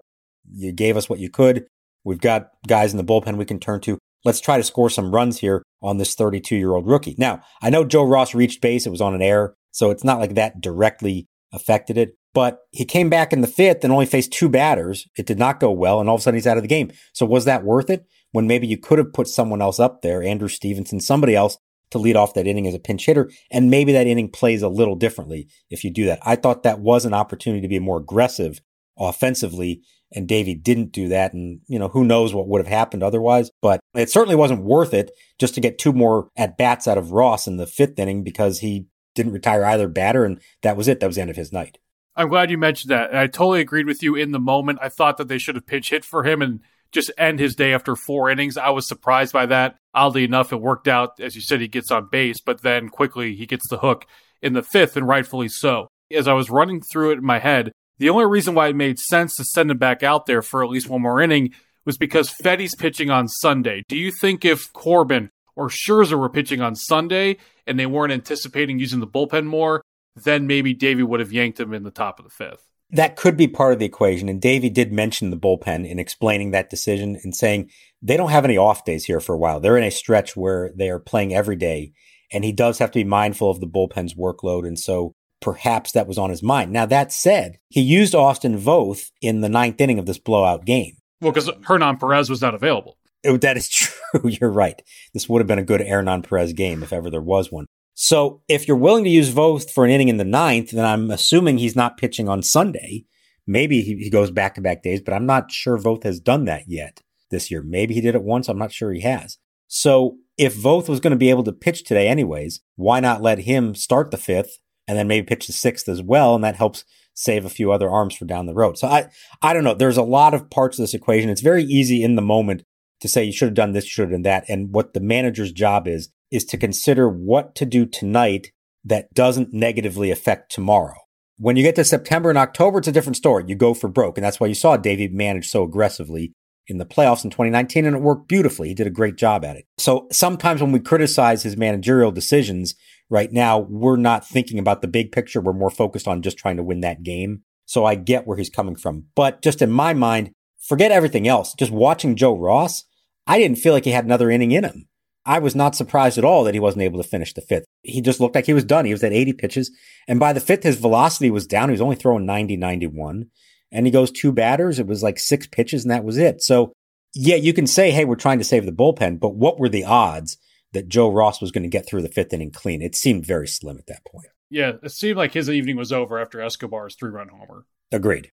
You 0.52 0.72
gave 0.72 0.96
us 0.96 1.08
what 1.08 1.18
you 1.18 1.30
could. 1.30 1.66
We've 2.04 2.20
got 2.20 2.50
guys 2.66 2.92
in 2.92 2.98
the 2.98 3.04
bullpen 3.04 3.36
we 3.36 3.44
can 3.44 3.58
turn 3.58 3.80
to. 3.82 3.98
Let's 4.24 4.40
try 4.40 4.58
to 4.58 4.62
score 4.62 4.90
some 4.90 5.12
runs 5.12 5.38
here 5.38 5.62
on 5.82 5.98
this 5.98 6.14
32 6.14 6.56
year 6.56 6.72
old 6.72 6.86
rookie. 6.86 7.14
Now, 7.18 7.40
I 7.62 7.70
know 7.70 7.84
Joe 7.84 8.04
Ross 8.04 8.34
reached 8.34 8.60
base. 8.60 8.86
It 8.86 8.90
was 8.90 9.00
on 9.00 9.14
an 9.14 9.22
error. 9.22 9.54
So 9.72 9.90
it's 9.90 10.04
not 10.04 10.18
like 10.18 10.34
that 10.34 10.60
directly 10.60 11.26
affected 11.52 11.96
it, 11.96 12.16
but 12.34 12.60
he 12.70 12.84
came 12.84 13.08
back 13.08 13.32
in 13.32 13.40
the 13.40 13.46
fifth 13.46 13.82
and 13.82 13.92
only 13.92 14.06
faced 14.06 14.32
two 14.32 14.48
batters. 14.48 15.06
It 15.16 15.26
did 15.26 15.38
not 15.38 15.60
go 15.60 15.70
well. 15.70 16.00
And 16.00 16.08
all 16.08 16.16
of 16.16 16.20
a 16.20 16.22
sudden 16.22 16.36
he's 16.36 16.46
out 16.46 16.58
of 16.58 16.62
the 16.62 16.68
game. 16.68 16.92
So 17.12 17.26
was 17.26 17.44
that 17.46 17.64
worth 17.64 17.90
it 17.90 18.04
when 18.32 18.46
maybe 18.46 18.66
you 18.66 18.78
could 18.78 18.98
have 18.98 19.12
put 19.12 19.28
someone 19.28 19.62
else 19.62 19.80
up 19.80 20.02
there, 20.02 20.22
Andrew 20.22 20.48
Stevenson, 20.48 21.00
somebody 21.00 21.34
else 21.34 21.58
to 21.90 21.98
lead 21.98 22.16
off 22.16 22.34
that 22.34 22.46
inning 22.46 22.66
as 22.66 22.74
a 22.74 22.78
pinch 22.78 23.06
hitter. 23.06 23.30
And 23.50 23.70
maybe 23.70 23.92
that 23.92 24.06
inning 24.06 24.30
plays 24.30 24.62
a 24.62 24.68
little 24.68 24.94
differently 24.94 25.48
if 25.70 25.84
you 25.84 25.90
do 25.90 26.06
that. 26.06 26.20
I 26.22 26.36
thought 26.36 26.62
that 26.62 26.80
was 26.80 27.04
an 27.04 27.14
opportunity 27.14 27.62
to 27.62 27.68
be 27.68 27.78
more 27.78 27.98
aggressive 27.98 28.60
offensively. 28.98 29.82
And 30.12 30.26
Davey 30.26 30.54
didn't 30.54 30.92
do 30.92 31.08
that. 31.08 31.32
And, 31.32 31.60
you 31.68 31.78
know, 31.78 31.88
who 31.88 32.04
knows 32.04 32.34
what 32.34 32.48
would 32.48 32.60
have 32.60 32.72
happened 32.72 33.02
otherwise, 33.02 33.50
but 33.62 33.80
it 33.94 34.10
certainly 34.10 34.36
wasn't 34.36 34.64
worth 34.64 34.92
it 34.92 35.10
just 35.38 35.54
to 35.54 35.60
get 35.60 35.78
two 35.78 35.92
more 35.92 36.28
at 36.36 36.56
bats 36.56 36.88
out 36.88 36.98
of 36.98 37.12
Ross 37.12 37.46
in 37.46 37.56
the 37.56 37.66
fifth 37.66 37.98
inning 37.98 38.24
because 38.24 38.60
he 38.60 38.86
didn't 39.14 39.32
retire 39.32 39.64
either 39.64 39.88
batter. 39.88 40.24
And 40.24 40.40
that 40.62 40.76
was 40.76 40.88
it. 40.88 41.00
That 41.00 41.06
was 41.06 41.16
the 41.16 41.22
end 41.22 41.30
of 41.30 41.36
his 41.36 41.52
night. 41.52 41.78
I'm 42.16 42.28
glad 42.28 42.50
you 42.50 42.58
mentioned 42.58 42.90
that. 42.90 43.14
I 43.14 43.28
totally 43.28 43.60
agreed 43.60 43.86
with 43.86 44.02
you 44.02 44.14
in 44.14 44.32
the 44.32 44.40
moment. 44.40 44.80
I 44.82 44.88
thought 44.88 45.16
that 45.16 45.28
they 45.28 45.38
should 45.38 45.54
have 45.54 45.66
pitch 45.66 45.90
hit 45.90 46.04
for 46.04 46.24
him 46.24 46.42
and 46.42 46.60
just 46.92 47.10
end 47.16 47.38
his 47.38 47.54
day 47.54 47.72
after 47.72 47.96
four 47.96 48.30
innings. 48.30 48.56
I 48.56 48.70
was 48.70 48.88
surprised 48.88 49.32
by 49.32 49.46
that. 49.46 49.76
Oddly 49.94 50.24
enough, 50.24 50.52
it 50.52 50.60
worked 50.60 50.88
out. 50.88 51.20
As 51.20 51.34
you 51.34 51.40
said, 51.40 51.60
he 51.60 51.68
gets 51.68 51.90
on 51.90 52.08
base, 52.10 52.40
but 52.40 52.62
then 52.62 52.88
quickly 52.88 53.34
he 53.34 53.46
gets 53.46 53.68
the 53.68 53.78
hook 53.78 54.06
in 54.42 54.52
the 54.52 54.62
fifth, 54.62 54.96
and 54.96 55.06
rightfully 55.06 55.48
so. 55.48 55.88
As 56.12 56.26
I 56.26 56.32
was 56.32 56.50
running 56.50 56.80
through 56.80 57.12
it 57.12 57.18
in 57.18 57.24
my 57.24 57.38
head, 57.38 57.72
the 57.98 58.08
only 58.08 58.26
reason 58.26 58.54
why 58.54 58.68
it 58.68 58.76
made 58.76 58.98
sense 58.98 59.36
to 59.36 59.44
send 59.44 59.70
him 59.70 59.78
back 59.78 60.02
out 60.02 60.26
there 60.26 60.42
for 60.42 60.64
at 60.64 60.70
least 60.70 60.88
one 60.88 61.02
more 61.02 61.20
inning 61.20 61.52
was 61.84 61.98
because 61.98 62.30
Fedde's 62.30 62.74
pitching 62.74 63.10
on 63.10 63.28
Sunday. 63.28 63.82
Do 63.88 63.96
you 63.96 64.10
think 64.10 64.44
if 64.44 64.72
Corbin 64.72 65.30
or 65.54 65.68
Scherzer 65.68 66.18
were 66.18 66.30
pitching 66.30 66.60
on 66.60 66.74
Sunday 66.74 67.36
and 67.66 67.78
they 67.78 67.86
weren't 67.86 68.12
anticipating 68.12 68.78
using 68.78 69.00
the 69.00 69.06
bullpen 69.06 69.46
more, 69.46 69.82
then 70.16 70.46
maybe 70.46 70.72
Davey 70.72 71.02
would 71.02 71.20
have 71.20 71.32
yanked 71.32 71.60
him 71.60 71.74
in 71.74 71.82
the 71.82 71.90
top 71.90 72.18
of 72.18 72.24
the 72.24 72.30
fifth? 72.30 72.69
That 72.92 73.16
could 73.16 73.36
be 73.36 73.46
part 73.46 73.72
of 73.72 73.78
the 73.78 73.86
equation. 73.86 74.28
And 74.28 74.40
Davey 74.40 74.70
did 74.70 74.92
mention 74.92 75.30
the 75.30 75.36
bullpen 75.36 75.88
in 75.88 75.98
explaining 75.98 76.50
that 76.50 76.70
decision 76.70 77.18
and 77.22 77.34
saying 77.34 77.70
they 78.02 78.16
don't 78.16 78.30
have 78.30 78.44
any 78.44 78.56
off 78.56 78.84
days 78.84 79.04
here 79.04 79.20
for 79.20 79.34
a 79.34 79.38
while. 79.38 79.60
They're 79.60 79.76
in 79.76 79.84
a 79.84 79.90
stretch 79.90 80.36
where 80.36 80.72
they 80.74 80.90
are 80.90 80.98
playing 80.98 81.34
every 81.34 81.56
day. 81.56 81.92
And 82.32 82.44
he 82.44 82.52
does 82.52 82.78
have 82.78 82.90
to 82.92 82.98
be 82.98 83.04
mindful 83.04 83.50
of 83.50 83.60
the 83.60 83.66
bullpen's 83.66 84.14
workload. 84.14 84.66
And 84.66 84.78
so 84.78 85.14
perhaps 85.40 85.92
that 85.92 86.06
was 86.06 86.18
on 86.18 86.30
his 86.30 86.42
mind. 86.42 86.72
Now, 86.72 86.86
that 86.86 87.12
said, 87.12 87.58
he 87.68 87.80
used 87.80 88.14
Austin 88.14 88.58
Voth 88.58 89.10
in 89.20 89.40
the 89.40 89.48
ninth 89.48 89.80
inning 89.80 89.98
of 89.98 90.06
this 90.06 90.18
blowout 90.18 90.64
game. 90.64 90.96
Well, 91.20 91.32
because 91.32 91.50
Hernan 91.64 91.98
Perez 91.98 92.30
was 92.30 92.40
not 92.40 92.54
available. 92.54 92.96
It, 93.22 93.40
that 93.40 93.56
is 93.56 93.68
true. 93.68 94.30
You're 94.30 94.50
right. 94.50 94.80
This 95.12 95.28
would 95.28 95.40
have 95.40 95.46
been 95.46 95.58
a 95.58 95.64
good 95.64 95.80
Hernan 95.80 96.22
Perez 96.22 96.52
game 96.52 96.82
if 96.82 96.92
ever 96.92 97.10
there 97.10 97.20
was 97.20 97.50
one. 97.50 97.66
So 97.94 98.42
if 98.48 98.66
you're 98.66 98.76
willing 98.76 99.04
to 99.04 99.10
use 99.10 99.32
Voth 99.32 99.70
for 99.70 99.84
an 99.84 99.90
inning 99.90 100.08
in 100.08 100.16
the 100.16 100.24
ninth, 100.24 100.70
then 100.70 100.84
I'm 100.84 101.10
assuming 101.10 101.58
he's 101.58 101.76
not 101.76 101.98
pitching 101.98 102.28
on 102.28 102.42
Sunday. 102.42 103.04
Maybe 103.46 103.82
he, 103.82 103.96
he 103.96 104.10
goes 104.10 104.30
back 104.30 104.54
to 104.54 104.60
back 104.60 104.82
days, 104.82 105.00
but 105.00 105.12
I'm 105.12 105.26
not 105.26 105.50
sure 105.50 105.78
Voth 105.78 106.04
has 106.04 106.20
done 106.20 106.44
that 106.46 106.64
yet 106.66 107.02
this 107.30 107.50
year. 107.50 107.62
Maybe 107.62 107.94
he 107.94 108.00
did 108.00 108.14
it 108.14 108.22
once. 108.22 108.48
I'm 108.48 108.58
not 108.58 108.72
sure 108.72 108.92
he 108.92 109.00
has. 109.00 109.38
So 109.66 110.16
if 110.38 110.56
Voth 110.56 110.88
was 110.88 111.00
going 111.00 111.12
to 111.12 111.16
be 111.16 111.30
able 111.30 111.44
to 111.44 111.52
pitch 111.52 111.84
today 111.84 112.08
anyways, 112.08 112.60
why 112.76 113.00
not 113.00 113.22
let 113.22 113.40
him 113.40 113.74
start 113.74 114.10
the 114.10 114.16
fifth 114.16 114.58
and 114.88 114.98
then 114.98 115.06
maybe 115.06 115.26
pitch 115.26 115.46
the 115.46 115.52
sixth 115.52 115.88
as 115.88 116.02
well. 116.02 116.34
And 116.34 116.42
that 116.42 116.56
helps 116.56 116.84
save 117.14 117.44
a 117.44 117.50
few 117.50 117.70
other 117.70 117.90
arms 117.90 118.14
for 118.14 118.24
down 118.24 118.46
the 118.46 118.54
road. 118.54 118.78
So 118.78 118.88
I, 118.88 119.08
I 119.42 119.52
don't 119.52 119.62
know. 119.62 119.74
There's 119.74 119.96
a 119.96 120.02
lot 120.02 120.34
of 120.34 120.50
parts 120.50 120.78
of 120.78 120.82
this 120.82 120.94
equation. 120.94 121.30
It's 121.30 121.42
very 121.42 121.64
easy 121.64 122.02
in 122.02 122.16
the 122.16 122.22
moment 122.22 122.64
to 123.00 123.08
say 123.08 123.24
you 123.24 123.32
should 123.32 123.48
have 123.48 123.54
done 123.54 123.72
this, 123.72 123.84
you 123.84 123.90
should 123.90 124.02
have 124.02 124.12
done 124.12 124.22
that. 124.22 124.44
And 124.48 124.74
what 124.74 124.94
the 124.94 125.00
manager's 125.00 125.52
job 125.52 125.86
is, 125.86 126.08
is 126.30 126.44
to 126.46 126.56
consider 126.56 127.08
what 127.08 127.54
to 127.56 127.66
do 127.66 127.86
tonight 127.86 128.52
that 128.84 129.12
doesn't 129.14 129.52
negatively 129.52 130.10
affect 130.10 130.50
tomorrow. 130.50 130.96
When 131.38 131.56
you 131.56 131.62
get 131.62 131.74
to 131.76 131.84
September 131.84 132.28
and 132.28 132.38
October, 132.38 132.78
it's 132.78 132.88
a 132.88 132.92
different 132.92 133.16
story. 133.16 133.44
You 133.46 133.54
go 133.54 133.74
for 133.74 133.88
broke. 133.88 134.18
And 134.18 134.24
that's 134.24 134.40
why 134.40 134.46
you 134.46 134.54
saw 134.54 134.76
Davey 134.76 135.08
manage 135.08 135.48
so 135.48 135.62
aggressively 135.62 136.32
in 136.66 136.78
the 136.78 136.86
playoffs 136.86 137.24
in 137.24 137.30
2019 137.30 137.84
and 137.84 137.96
it 137.96 138.02
worked 138.02 138.28
beautifully. 138.28 138.68
He 138.68 138.74
did 138.74 138.86
a 138.86 138.90
great 138.90 139.16
job 139.16 139.44
at 139.44 139.56
it. 139.56 139.64
So 139.78 140.06
sometimes 140.12 140.60
when 140.60 140.72
we 140.72 140.80
criticize 140.80 141.42
his 141.42 141.56
managerial 141.56 142.12
decisions, 142.12 142.74
right 143.08 143.32
now, 143.32 143.58
we're 143.58 143.96
not 143.96 144.26
thinking 144.26 144.58
about 144.58 144.80
the 144.80 144.88
big 144.88 145.12
picture. 145.12 145.40
We're 145.40 145.52
more 145.52 145.70
focused 145.70 146.06
on 146.06 146.22
just 146.22 146.38
trying 146.38 146.56
to 146.58 146.62
win 146.62 146.80
that 146.80 147.02
game. 147.02 147.42
So 147.66 147.84
I 147.84 147.94
get 147.96 148.26
where 148.26 148.36
he's 148.36 148.50
coming 148.50 148.76
from. 148.76 149.04
But 149.14 149.42
just 149.42 149.62
in 149.62 149.70
my 149.70 149.94
mind, 149.94 150.30
forget 150.60 150.92
everything 150.92 151.26
else. 151.26 151.54
Just 151.54 151.72
watching 151.72 152.16
Joe 152.16 152.36
Ross, 152.36 152.84
I 153.26 153.38
didn't 153.38 153.58
feel 153.58 153.72
like 153.72 153.84
he 153.84 153.90
had 153.90 154.04
another 154.04 154.30
inning 154.30 154.52
in 154.52 154.64
him. 154.64 154.86
I 155.30 155.38
was 155.38 155.54
not 155.54 155.76
surprised 155.76 156.18
at 156.18 156.24
all 156.24 156.42
that 156.42 156.54
he 156.54 156.60
wasn't 156.60 156.82
able 156.82 157.00
to 157.00 157.08
finish 157.08 157.32
the 157.32 157.40
fifth. 157.40 157.64
He 157.84 158.00
just 158.00 158.18
looked 158.18 158.34
like 158.34 158.46
he 158.46 158.52
was 158.52 158.64
done. 158.64 158.84
He 158.84 158.90
was 158.90 159.04
at 159.04 159.12
80 159.12 159.34
pitches. 159.34 159.70
And 160.08 160.18
by 160.18 160.32
the 160.32 160.40
fifth, 160.40 160.64
his 160.64 160.76
velocity 160.76 161.30
was 161.30 161.46
down. 161.46 161.68
He 161.68 161.72
was 161.72 161.80
only 161.80 161.94
throwing 161.94 162.26
90, 162.26 162.56
91. 162.56 163.26
And 163.70 163.86
he 163.86 163.92
goes 163.92 164.10
two 164.10 164.32
batters. 164.32 164.80
It 164.80 164.88
was 164.88 165.04
like 165.04 165.20
six 165.20 165.46
pitches 165.46 165.84
and 165.84 165.92
that 165.92 166.02
was 166.02 166.18
it. 166.18 166.42
So 166.42 166.72
yeah, 167.14 167.36
you 167.36 167.52
can 167.52 167.68
say, 167.68 167.92
Hey, 167.92 168.04
we're 168.04 168.16
trying 168.16 168.38
to 168.38 168.44
save 168.44 168.66
the 168.66 168.72
bullpen, 168.72 169.20
but 169.20 169.36
what 169.36 169.60
were 169.60 169.68
the 169.68 169.84
odds 169.84 170.36
that 170.72 170.88
Joe 170.88 171.08
Ross 171.08 171.40
was 171.40 171.52
going 171.52 171.62
to 171.62 171.68
get 171.68 171.86
through 171.86 172.02
the 172.02 172.08
fifth 172.08 172.32
inning 172.32 172.50
clean? 172.50 172.82
It 172.82 172.96
seemed 172.96 173.24
very 173.24 173.46
slim 173.46 173.78
at 173.78 173.86
that 173.86 174.04
point. 174.04 174.26
Yeah, 174.50 174.72
it 174.82 174.90
seemed 174.90 175.16
like 175.16 175.32
his 175.32 175.48
evening 175.48 175.76
was 175.76 175.92
over 175.92 176.18
after 176.18 176.40
Escobar's 176.40 176.96
three 176.96 177.10
run 177.10 177.28
homer. 177.28 177.66
Agreed. 177.92 178.32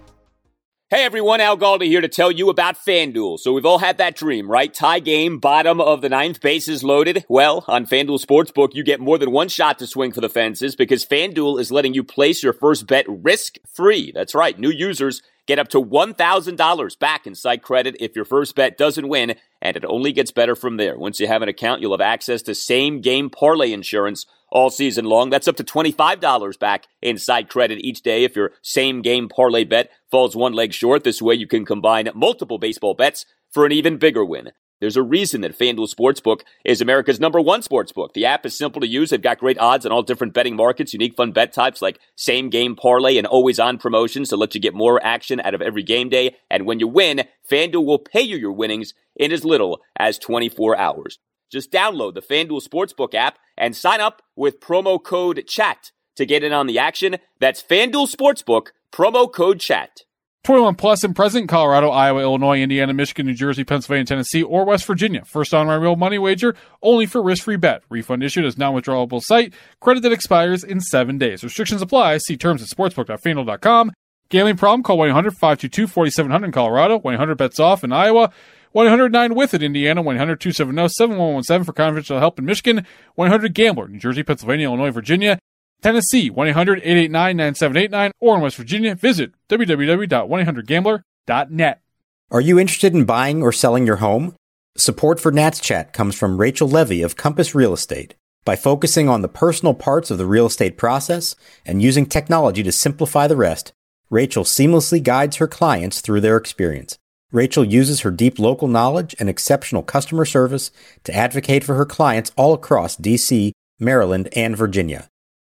Hey 0.93 1.05
everyone, 1.05 1.39
Al 1.39 1.57
Galdi 1.57 1.85
here 1.85 2.01
to 2.01 2.09
tell 2.09 2.29
you 2.29 2.49
about 2.49 2.75
FanDuel. 2.75 3.39
So 3.39 3.53
we've 3.53 3.65
all 3.65 3.77
had 3.77 3.99
that 3.99 4.17
dream, 4.17 4.51
right? 4.51 4.73
Tie 4.73 4.99
game, 4.99 5.39
bottom 5.39 5.79
of 5.79 6.01
the 6.01 6.09
ninth, 6.09 6.41
bases 6.41 6.83
loaded. 6.83 7.23
Well, 7.29 7.63
on 7.69 7.85
FanDuel 7.85 8.21
Sportsbook, 8.21 8.75
you 8.75 8.83
get 8.83 8.99
more 8.99 9.17
than 9.17 9.31
one 9.31 9.47
shot 9.47 9.79
to 9.79 9.87
swing 9.87 10.11
for 10.11 10.19
the 10.19 10.27
fences 10.27 10.75
because 10.75 11.05
FanDuel 11.05 11.61
is 11.61 11.71
letting 11.71 11.93
you 11.93 12.03
place 12.03 12.43
your 12.43 12.51
first 12.51 12.87
bet 12.87 13.05
risk 13.07 13.55
free. 13.73 14.11
That's 14.13 14.35
right. 14.35 14.59
New 14.59 14.69
users 14.69 15.21
get 15.47 15.59
up 15.59 15.69
to 15.69 15.81
$1,000 15.81 16.99
back 16.99 17.25
in 17.25 17.35
site 17.35 17.63
credit 17.63 17.95
if 18.01 18.13
your 18.13 18.25
first 18.25 18.53
bet 18.53 18.77
doesn't 18.77 19.07
win, 19.07 19.35
and 19.61 19.77
it 19.77 19.85
only 19.85 20.11
gets 20.11 20.31
better 20.31 20.57
from 20.57 20.75
there. 20.75 20.97
Once 20.97 21.21
you 21.21 21.27
have 21.27 21.41
an 21.41 21.47
account, 21.47 21.79
you'll 21.79 21.93
have 21.93 22.01
access 22.01 22.41
to 22.41 22.53
same 22.53 22.99
game 22.99 23.29
parlay 23.29 23.71
insurance 23.71 24.25
all 24.51 24.69
season 24.69 25.05
long. 25.05 25.29
That's 25.29 25.47
up 25.47 25.55
to 25.57 25.63
$25 25.63 26.59
back 26.59 26.87
in 27.01 27.17
site 27.17 27.49
credit 27.49 27.79
each 27.79 28.01
day 28.01 28.23
if 28.23 28.35
your 28.35 28.51
same 28.61 29.01
game 29.01 29.29
parlay 29.29 29.63
bet 29.63 29.89
falls 30.09 30.35
one 30.35 30.53
leg 30.53 30.73
short. 30.73 31.03
This 31.03 31.21
way 31.21 31.35
you 31.35 31.47
can 31.47 31.65
combine 31.65 32.09
multiple 32.13 32.57
baseball 32.57 32.93
bets 32.93 33.25
for 33.49 33.65
an 33.65 33.71
even 33.71 33.97
bigger 33.97 34.25
win. 34.25 34.51
There's 34.81 34.97
a 34.97 35.03
reason 35.03 35.41
that 35.41 35.57
FanDuel 35.57 35.93
Sportsbook 35.93 36.41
is 36.65 36.81
America's 36.81 37.19
number 37.19 37.39
one 37.39 37.61
sportsbook. 37.61 38.13
The 38.13 38.25
app 38.25 38.47
is 38.47 38.57
simple 38.57 38.81
to 38.81 38.87
use. 38.87 39.11
They've 39.11 39.21
got 39.21 39.37
great 39.37 39.59
odds 39.59 39.85
on 39.85 39.91
all 39.91 40.01
different 40.01 40.33
betting 40.33 40.55
markets, 40.55 40.91
unique 40.91 41.15
fun 41.15 41.31
bet 41.31 41.53
types 41.53 41.83
like 41.83 41.99
same 42.15 42.49
game 42.49 42.75
parlay 42.75 43.17
and 43.17 43.27
always 43.27 43.59
on 43.59 43.77
promotions 43.77 44.29
to 44.29 44.37
let 44.37 44.55
you 44.55 44.59
get 44.59 44.73
more 44.73 44.99
action 45.05 45.39
out 45.39 45.53
of 45.53 45.61
every 45.61 45.83
game 45.83 46.09
day. 46.09 46.35
And 46.49 46.65
when 46.65 46.79
you 46.79 46.87
win, 46.87 47.25
FanDuel 47.49 47.85
will 47.85 47.99
pay 47.99 48.21
you 48.21 48.37
your 48.37 48.53
winnings 48.53 48.95
in 49.15 49.31
as 49.31 49.45
little 49.45 49.81
as 49.99 50.17
24 50.17 50.75
hours. 50.75 51.19
Just 51.51 51.71
download 51.71 52.13
the 52.13 52.21
FanDuel 52.21 52.61
Sportsbook 52.65 53.13
app 53.13 53.37
and 53.57 53.75
sign 53.75 53.99
up 53.99 54.21
with 54.35 54.59
promo 54.59 55.03
code 55.03 55.43
CHAT 55.47 55.91
to 56.15 56.25
get 56.25 56.43
in 56.43 56.53
on 56.53 56.67
the 56.67 56.79
action. 56.79 57.17
That's 57.39 57.61
FanDuel 57.61 58.13
Sportsbook, 58.13 58.67
promo 58.91 59.31
code 59.31 59.59
CHAT. 59.59 60.03
21 60.43 60.73
plus 60.73 61.03
and 61.03 61.15
present 61.15 61.47
Colorado, 61.47 61.89
Iowa, 61.89 62.21
Illinois, 62.21 62.61
Indiana, 62.61 62.93
Michigan, 62.95 63.27
New 63.27 63.35
Jersey, 63.35 63.63
Pennsylvania, 63.63 64.05
Tennessee, 64.05 64.41
or 64.41 64.65
West 64.65 64.85
Virginia. 64.85 65.23
First 65.23 65.53
on 65.53 65.67
my 65.67 65.75
real 65.75 65.95
money 65.95 66.17
wager, 66.17 66.55
only 66.81 67.05
for 67.05 67.21
risk-free 67.21 67.57
bet. 67.57 67.83
Refund 67.89 68.23
issued 68.23 68.45
as 68.45 68.57
non-withdrawable 68.57 69.21
site. 69.21 69.53
Credit 69.81 70.01
that 70.01 70.11
expires 70.11 70.63
in 70.63 70.79
seven 70.79 71.19
days. 71.19 71.43
Restrictions 71.43 71.83
apply. 71.83 72.17
See 72.17 72.37
terms 72.37 72.63
at 72.63 72.69
sportsbook.fanduel.com. 72.69 73.91
Gambling 74.29 74.57
problem? 74.57 74.81
Call 74.81 74.97
1-800-522-4700 74.97 76.45
in 76.45 76.51
Colorado. 76.51 76.99
1-800-BETS 76.99 77.59
OFF 77.59 77.83
in 77.83 77.91
Iowa. 77.91 78.31
109 78.73 79.35
with 79.35 79.53
it, 79.53 79.63
Indiana, 79.63 80.01
100 80.01 80.39
270 80.39 80.87
7117 80.87 81.65
for 81.65 81.73
confidential 81.73 82.19
help 82.19 82.39
in 82.39 82.45
Michigan, 82.45 82.85
100 83.15 83.53
Gambler, 83.53 83.87
New 83.87 83.99
Jersey, 83.99 84.23
Pennsylvania, 84.23 84.67
Illinois, 84.67 84.91
Virginia, 84.91 85.39
Tennessee, 85.81 86.29
1 86.29 86.47
800 86.47 86.79
889 86.79 87.37
9789, 87.37 88.11
or 88.19 88.35
in 88.35 88.41
West 88.41 88.55
Virginia, 88.55 88.95
visit 88.95 89.31
www.1800gambler.net. 89.49 91.81
Are 92.29 92.41
you 92.41 92.59
interested 92.59 92.93
in 92.93 93.05
buying 93.05 93.43
or 93.43 93.51
selling 93.51 93.85
your 93.85 93.97
home? 93.97 94.35
Support 94.77 95.19
for 95.19 95.33
Nats 95.33 95.59
Chat 95.59 95.91
comes 95.91 96.15
from 96.15 96.39
Rachel 96.39 96.69
Levy 96.69 97.01
of 97.01 97.17
Compass 97.17 97.53
Real 97.53 97.73
Estate. 97.73 98.15
By 98.45 98.55
focusing 98.55 99.09
on 99.09 99.21
the 99.21 99.27
personal 99.27 99.73
parts 99.73 100.09
of 100.09 100.17
the 100.17 100.25
real 100.25 100.47
estate 100.47 100.77
process 100.77 101.35
and 101.65 101.81
using 101.81 102.05
technology 102.05 102.63
to 102.63 102.71
simplify 102.71 103.27
the 103.27 103.35
rest, 103.35 103.73
Rachel 104.09 104.43
seamlessly 104.43 105.03
guides 105.03 105.37
her 105.37 105.47
clients 105.47 106.01
through 106.01 106.21
their 106.21 106.37
experience. 106.37 106.97
Rachel 107.31 107.63
uses 107.63 108.01
her 108.01 108.11
deep 108.11 108.39
local 108.39 108.67
knowledge 108.67 109.15
and 109.19 109.29
exceptional 109.29 109.83
customer 109.83 110.25
service 110.25 110.71
to 111.03 111.15
advocate 111.15 111.63
for 111.63 111.75
her 111.75 111.85
clients 111.85 112.31
all 112.35 112.53
across 112.53 112.97
DC, 112.97 113.51
Maryland, 113.79 114.29
and 114.35 114.57
Virginia. 114.57 115.07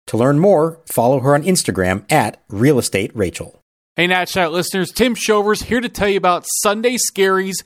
To 0.09 0.17
learn 0.17 0.39
more, 0.39 0.81
follow 0.87 1.21
her 1.21 1.35
on 1.35 1.43
Instagram 1.43 2.11
at 2.11 2.43
Real 2.49 2.79
Estate 2.79 3.11
Rachel. 3.15 3.59
Hey, 3.97 4.07
Nat 4.07 4.35
listeners, 4.35 4.91
Tim 4.91 5.15
Shovers 5.15 5.63
here 5.63 5.81
to 5.81 5.89
tell 5.89 6.09
you 6.09 6.17
about 6.17 6.47
Sunday 6.63 6.97
Scaries 6.97 7.63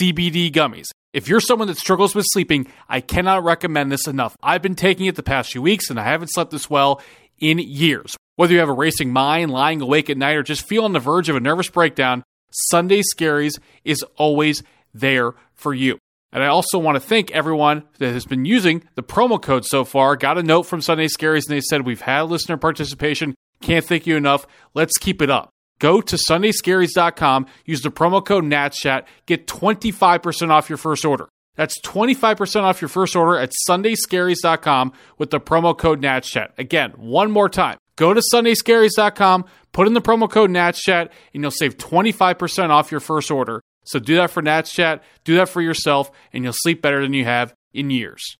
CBD 0.00 0.50
gummies. 0.50 0.86
If 1.12 1.28
you're 1.28 1.40
someone 1.40 1.68
that 1.68 1.76
struggles 1.76 2.14
with 2.14 2.26
sleeping, 2.28 2.66
I 2.88 3.00
cannot 3.00 3.44
recommend 3.44 3.92
this 3.92 4.06
enough. 4.06 4.36
I've 4.42 4.62
been 4.62 4.74
taking 4.74 5.06
it 5.06 5.16
the 5.16 5.22
past 5.22 5.52
few 5.52 5.62
weeks 5.62 5.90
and 5.90 5.98
I 6.00 6.04
haven't 6.04 6.32
slept 6.32 6.50
this 6.50 6.70
well 6.70 7.00
in 7.38 7.58
years. 7.58 8.16
Whether 8.36 8.54
you 8.54 8.60
have 8.60 8.68
a 8.68 8.74
racing 8.74 9.12
mind, 9.12 9.50
lying 9.50 9.80
awake 9.80 10.10
at 10.10 10.18
night, 10.18 10.36
or 10.36 10.42
just 10.42 10.68
feel 10.68 10.84
on 10.84 10.92
the 10.92 11.00
verge 11.00 11.28
of 11.28 11.36
a 11.36 11.40
nervous 11.40 11.70
breakdown, 11.70 12.22
Sunday 12.56 13.02
Scaries 13.02 13.58
is 13.84 14.02
always 14.16 14.62
there 14.94 15.32
for 15.54 15.74
you. 15.74 15.98
And 16.32 16.42
I 16.42 16.48
also 16.48 16.78
want 16.78 16.96
to 16.96 17.00
thank 17.00 17.30
everyone 17.30 17.84
that 17.98 18.12
has 18.12 18.26
been 18.26 18.44
using 18.44 18.82
the 18.94 19.02
promo 19.02 19.40
code 19.40 19.64
so 19.64 19.84
far. 19.84 20.16
Got 20.16 20.38
a 20.38 20.42
note 20.42 20.64
from 20.64 20.82
Sunday 20.82 21.06
Scaries 21.06 21.48
and 21.48 21.56
they 21.56 21.60
said, 21.60 21.86
We've 21.86 22.00
had 22.00 22.22
listener 22.22 22.56
participation. 22.56 23.34
Can't 23.62 23.84
thank 23.84 24.06
you 24.06 24.16
enough. 24.16 24.46
Let's 24.74 24.98
keep 24.98 25.22
it 25.22 25.30
up. 25.30 25.50
Go 25.78 26.00
to 26.00 26.16
sundayscaries.com, 26.16 27.46
use 27.66 27.82
the 27.82 27.90
promo 27.90 28.24
code 28.24 28.44
NATSCHAT, 28.44 29.04
get 29.26 29.46
25% 29.46 30.50
off 30.50 30.70
your 30.70 30.78
first 30.78 31.04
order. 31.04 31.28
That's 31.54 31.80
25% 31.80 32.62
off 32.62 32.80
your 32.80 32.88
first 32.88 33.16
order 33.16 33.38
at 33.38 33.52
sundayscaries.com 33.68 34.92
with 35.18 35.30
the 35.30 35.40
promo 35.40 35.76
code 35.76 36.00
NATSCHAT. 36.00 36.58
Again, 36.58 36.92
one 36.96 37.30
more 37.30 37.48
time. 37.48 37.78
Go 37.96 38.12
to 38.12 38.20
sundayscaries.com, 38.32 39.46
put 39.72 39.86
in 39.86 39.94
the 39.94 40.02
promo 40.02 40.30
code 40.30 40.50
NATSCHAT, 40.50 41.10
and 41.32 41.42
you'll 41.42 41.50
save 41.50 41.78
25% 41.78 42.68
off 42.68 42.90
your 42.90 43.00
first 43.00 43.30
order. 43.30 43.62
So 43.84 43.98
do 43.98 44.16
that 44.16 44.30
for 44.30 44.42
NATSCHAT, 44.42 45.00
do 45.24 45.36
that 45.36 45.48
for 45.48 45.62
yourself, 45.62 46.10
and 46.32 46.44
you'll 46.44 46.52
sleep 46.54 46.82
better 46.82 47.00
than 47.00 47.14
you 47.14 47.24
have 47.24 47.54
in 47.72 47.88
years. 47.90 48.36